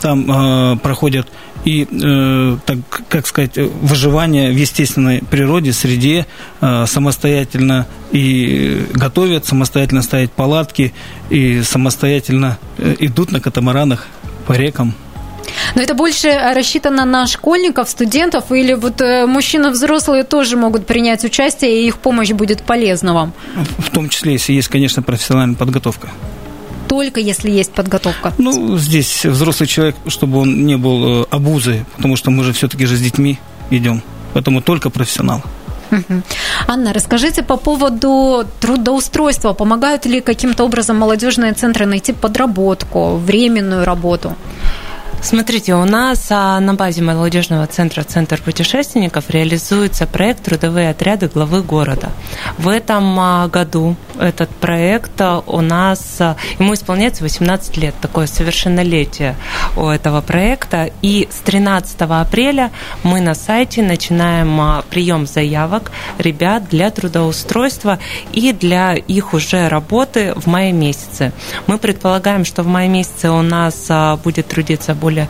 там 0.00 0.30
э, 0.30 0.76
проходят 0.78 1.26
и, 1.64 1.86
э, 1.90 2.56
так, 2.64 2.78
как 3.08 3.26
сказать, 3.26 3.56
выживание 3.56 4.50
в 4.50 4.56
естественной 4.56 5.22
природе, 5.30 5.72
среде, 5.72 6.26
э, 6.60 6.86
самостоятельно 6.86 7.86
и 8.12 8.86
готовят, 8.94 9.46
самостоятельно 9.46 10.02
ставят 10.02 10.32
палатки 10.32 10.92
и 11.28 11.62
самостоятельно 11.62 12.58
э, 12.78 12.96
идут 13.00 13.32
на 13.32 13.40
катамаранах 13.40 14.06
по 14.46 14.52
рекам. 14.52 14.94
Но 15.74 15.82
это 15.82 15.94
больше 15.94 16.32
рассчитано 16.54 17.04
на 17.04 17.26
школьников, 17.26 17.88
студентов, 17.88 18.50
или 18.50 18.72
вот 18.72 19.00
э, 19.00 19.26
мужчины 19.26 19.70
взрослые 19.70 20.24
тоже 20.24 20.56
могут 20.56 20.86
принять 20.86 21.24
участие, 21.24 21.82
и 21.82 21.86
их 21.86 21.98
помощь 21.98 22.30
будет 22.30 22.62
полезна 22.62 23.14
вам? 23.14 23.32
В 23.78 23.90
том 23.90 24.08
числе, 24.08 24.32
если 24.32 24.52
есть, 24.52 24.68
конечно, 24.68 25.02
профессиональная 25.02 25.56
подготовка 25.56 26.08
только 26.90 27.20
если 27.20 27.50
есть 27.52 27.70
подготовка? 27.70 28.32
Ну, 28.38 28.76
здесь 28.76 29.24
взрослый 29.24 29.68
человек, 29.68 29.94
чтобы 30.08 30.38
он 30.38 30.66
не 30.66 30.76
был 30.76 31.22
э, 31.22 31.26
обузой, 31.30 31.84
потому 31.96 32.16
что 32.16 32.32
мы 32.32 32.42
же 32.42 32.52
все-таки 32.52 32.84
же 32.86 32.96
с 32.96 33.00
детьми 33.00 33.38
идем. 33.70 34.02
Поэтому 34.34 34.60
только 34.60 34.90
профессионал. 34.90 35.40
Анна, 36.66 36.92
расскажите 36.92 37.42
по 37.42 37.56
поводу 37.56 38.44
трудоустройства. 38.60 39.52
Помогают 39.52 40.06
ли 40.06 40.20
каким-то 40.20 40.64
образом 40.64 40.96
молодежные 40.96 41.52
центры 41.52 41.86
найти 41.86 42.12
подработку, 42.12 43.16
временную 43.16 43.84
работу? 43.84 44.34
Смотрите, 45.22 45.74
у 45.74 45.84
нас 45.84 46.28
а, 46.30 46.58
на 46.60 46.74
базе 46.74 47.02
молодежного 47.02 47.66
центра 47.66 48.02
«Центр 48.02 48.40
путешественников» 48.40 49.28
реализуется 49.28 50.06
проект 50.06 50.44
«Трудовые 50.44 50.88
отряды 50.88 51.28
главы 51.28 51.62
города». 51.62 52.08
В 52.56 52.68
этом 52.68 53.20
а, 53.20 53.46
году 53.48 53.96
этот 54.18 54.48
проект 54.48 55.20
а, 55.20 55.42
у 55.46 55.60
нас, 55.60 56.20
ему 56.58 56.72
исполняется 56.72 57.22
18 57.22 57.76
лет, 57.76 57.94
такое 58.00 58.26
совершеннолетие 58.26 59.36
у 59.76 59.88
этого 59.88 60.22
проекта. 60.22 60.90
И 61.02 61.28
с 61.30 61.40
13 61.40 62.00
апреля 62.00 62.70
мы 63.02 63.20
на 63.20 63.34
сайте 63.34 63.82
начинаем 63.82 64.82
прием 64.88 65.26
заявок 65.26 65.92
ребят 66.18 66.68
для 66.70 66.90
трудоустройства 66.90 67.98
и 68.32 68.52
для 68.52 68.94
их 68.94 69.34
уже 69.34 69.68
работы 69.68 70.32
в 70.34 70.46
мае 70.46 70.72
месяце. 70.72 71.32
Мы 71.66 71.76
предполагаем, 71.76 72.46
что 72.46 72.62
в 72.62 72.66
мае 72.66 72.88
месяце 72.88 73.30
у 73.30 73.42
нас 73.42 73.90
будет 74.24 74.48
трудиться 74.48 74.94
более 74.94 75.09
более 75.10 75.28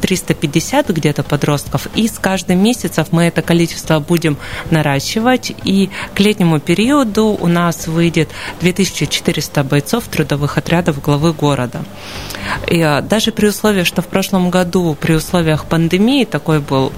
350 0.00 0.88
а, 0.88 0.92
где-то 0.92 1.22
подростков, 1.22 1.88
и 1.94 2.08
с 2.08 2.18
каждым 2.18 2.62
месяцем 2.62 3.04
мы 3.10 3.24
это 3.24 3.42
количество 3.42 4.00
будем 4.00 4.36
наращивать, 4.70 5.52
и 5.64 5.90
к 6.14 6.20
летнему 6.20 6.60
периоду 6.60 7.36
у 7.38 7.46
нас 7.46 7.86
выйдет 7.86 8.30
2400 8.60 9.64
бойцов 9.64 10.04
трудовых 10.04 10.58
отрядов 10.58 11.02
главы 11.02 11.32
города. 11.32 11.84
И 12.68 12.80
а, 12.80 13.02
даже 13.02 13.32
при 13.32 13.48
условии, 13.48 13.84
что 13.84 14.02
в 14.02 14.06
прошлом 14.06 14.50
году, 14.50 14.96
при 14.98 15.14
условиях 15.14 15.66
пандемии 15.66 16.24
такой 16.24 16.60
был 16.60 16.92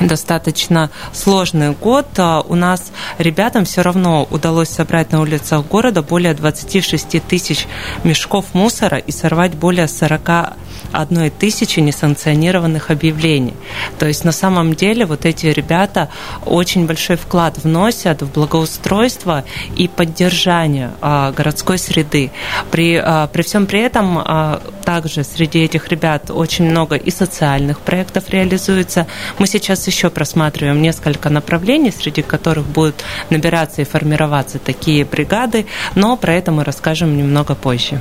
достаточно 0.00 0.90
сложный 1.12 1.72
год. 1.72 2.06
А, 2.18 2.40
у 2.40 2.54
нас 2.54 2.90
ребятам 3.18 3.64
все 3.64 3.82
равно 3.82 4.26
удалось 4.30 4.68
собрать 4.68 5.12
на 5.12 5.20
улицах 5.20 5.66
города 5.66 6.02
более 6.02 6.34
26 6.34 7.22
тысяч 7.22 7.66
мешков 8.04 8.46
мусора 8.54 8.98
и 8.98 9.12
сорвать 9.12 9.54
более 9.54 9.88
40 9.88 10.56
одной 10.92 11.30
тысячи 11.30 11.80
несанкционированных 11.80 12.90
объявлений. 12.90 13.54
То 13.98 14.06
есть 14.06 14.24
на 14.24 14.32
самом 14.32 14.74
деле 14.74 15.06
вот 15.06 15.26
эти 15.26 15.46
ребята 15.46 16.08
очень 16.44 16.86
большой 16.86 17.16
вклад 17.16 17.58
вносят 17.58 18.22
в 18.22 18.32
благоустройство 18.32 19.44
и 19.76 19.88
поддержание 19.88 20.90
а, 21.00 21.32
городской 21.32 21.78
среды. 21.78 22.30
При, 22.70 22.96
а, 22.96 23.26
при 23.26 23.42
всем 23.42 23.66
при 23.66 23.80
этом 23.80 24.18
а, 24.18 24.62
также 24.84 25.24
среди 25.24 25.60
этих 25.60 25.88
ребят 25.88 26.30
очень 26.30 26.70
много 26.70 26.96
и 26.96 27.10
социальных 27.10 27.80
проектов 27.80 28.30
реализуется. 28.30 29.06
Мы 29.38 29.46
сейчас 29.46 29.86
еще 29.86 30.10
просматриваем 30.10 30.82
несколько 30.82 31.30
направлений, 31.30 31.92
среди 31.92 32.22
которых 32.22 32.66
будут 32.66 33.04
набираться 33.30 33.82
и 33.82 33.84
формироваться 33.84 34.58
такие 34.58 35.04
бригады, 35.04 35.66
но 35.94 36.16
про 36.16 36.34
это 36.34 36.52
мы 36.52 36.64
расскажем 36.64 37.16
немного 37.16 37.54
позже. 37.54 38.00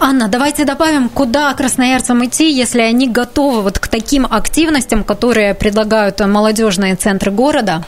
Анна, 0.00 0.28
давайте 0.28 0.64
добавим, 0.64 1.08
куда 1.08 1.52
красноярцы 1.54 2.05
красноярцам 2.06 2.24
идти, 2.24 2.52
если 2.52 2.82
они 2.82 3.08
готовы 3.08 3.62
вот 3.62 3.78
к 3.78 3.88
таким 3.88 4.26
активностям, 4.26 5.04
которые 5.04 5.54
предлагают 5.54 6.20
молодежные 6.20 6.94
центры 6.94 7.30
города? 7.30 7.84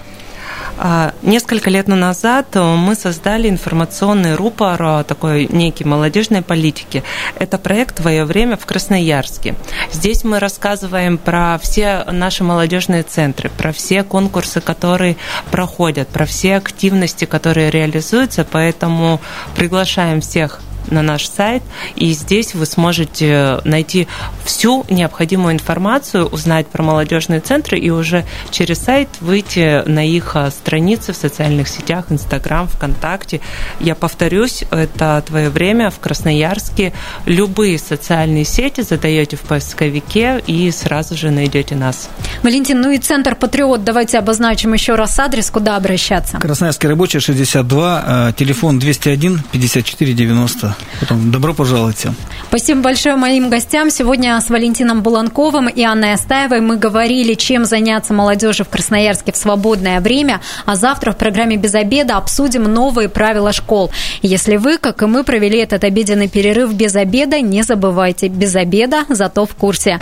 А, 0.81 1.13
несколько 1.23 1.71
лет 1.71 1.89
назад 1.89 2.55
мы 2.55 2.95
создали 2.95 3.49
информационный 3.49 4.37
рупор 4.37 4.83
а, 4.83 5.03
такой 5.03 5.47
некий 5.51 5.85
молодежной 5.85 6.43
политики. 6.43 7.03
Это 7.39 7.59
проект 7.59 7.97
«Твое 7.97 8.25
время 8.25 8.57
в 8.57 8.65
Красноярске». 8.65 9.55
Здесь 9.93 10.25
мы 10.25 10.39
рассказываем 10.39 11.19
про 11.19 11.59
все 11.61 12.05
наши 12.13 12.45
молодежные 12.45 13.03
центры, 13.03 13.51
про 13.51 13.73
все 13.73 14.03
конкурсы, 14.03 14.61
которые 14.61 15.17
проходят, 15.51 16.09
про 16.09 16.25
все 16.25 16.57
активности, 16.57 17.25
которые 17.25 17.71
реализуются, 17.71 18.45
поэтому 18.45 19.21
приглашаем 19.57 20.21
всех 20.21 20.61
на 20.91 21.03
наш 21.03 21.29
сайт, 21.29 21.63
и 21.97 22.13
здесь 22.13 22.55
вы 22.55 22.67
сможете 22.67 23.61
найти 23.65 24.09
всю 24.45 24.85
необходимую 24.91 25.55
информацию, 25.55 26.27
узнать 26.27 26.67
про 26.69 26.83
молодежные 26.83 27.41
центры 27.41 27.79
и 27.79 27.91
уже 27.91 28.25
через 28.51 28.79
сайт 28.79 29.09
выйти 29.21 29.87
на 29.89 30.07
их 30.07 30.37
а, 30.37 30.51
страницы 30.51 31.13
в 31.13 31.17
социальных 31.17 31.69
сетях, 31.69 32.07
Инстаграм, 32.11 32.69
ВКонтакте. 32.69 33.41
Я 33.81 33.95
повторюсь, 33.95 34.65
это 34.71 35.23
твое 35.27 35.51
время 35.51 35.91
в 35.91 35.99
Красноярске. 35.99 36.93
Любые 37.27 37.79
социальные 37.79 38.45
сети 38.45 38.83
задаете 38.83 39.37
в 39.37 39.41
поисковике 39.41 40.43
и 40.47 40.71
сразу 40.71 41.17
же 41.17 41.31
найдете 41.31 41.75
нас. 41.75 42.09
Валентин, 42.43 42.81
ну 42.81 42.91
и 42.91 42.99
Центр 42.99 43.35
Патриот, 43.35 43.85
давайте 43.85 44.19
обозначим 44.19 44.73
еще 44.73 44.95
раз 44.95 45.19
адрес, 45.19 45.51
куда 45.51 45.77
обращаться. 45.77 46.39
Красноярский 46.39 46.89
рабочий, 46.89 47.21
62, 47.21 48.05
э, 48.07 48.33
телефон 48.37 48.79
201 48.79 49.43
54 49.53 50.13
90. 50.13 50.77
Потом 51.01 51.31
добро 51.31 51.55
пожаловать 51.55 51.97
всем. 51.97 52.15
Спасибо 52.49 52.81
большое 52.81 53.17
моим 53.17 53.51
гостям. 53.51 53.91
Сегодня 53.91 54.41
с 54.41 54.49
Валентином 54.51 55.03
Буланковым 55.03 55.69
и 55.69 55.83
Анной 55.83 56.15
Астаевой 56.15 56.61
мы 56.61 56.77
говорили, 56.77 57.35
чем 57.35 57.65
заняться 57.65 58.15
молодежи 58.15 58.65
в 58.65 58.69
Красноярске 58.69 59.33
в 59.33 59.37
свободное 59.37 60.01
время, 60.01 60.41
а 60.67 60.77
завтра 60.77 61.13
в 61.13 61.17
программе 61.17 61.57
«Без 61.57 61.75
обеда» 61.75 62.17
обсудим 62.17 62.65
новые 62.65 63.09
правила 63.09 63.53
школ. 63.53 63.91
Если 64.23 64.57
вы, 64.57 64.79
как 64.79 65.03
и 65.03 65.07
мы, 65.07 65.25
провели 65.25 65.59
этот 65.59 65.85
обеденный 65.85 66.29
перерыв 66.29 66.73
без 66.73 66.97
обеда, 66.97 67.41
не 67.41 67.63
забывайте, 67.63 68.29
без 68.29 68.57
обеда, 68.57 69.05
зато 69.09 69.47
в 69.47 69.55
курсе. 69.55 69.99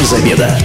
Без 0.00 0.12
обеда. 0.12 0.58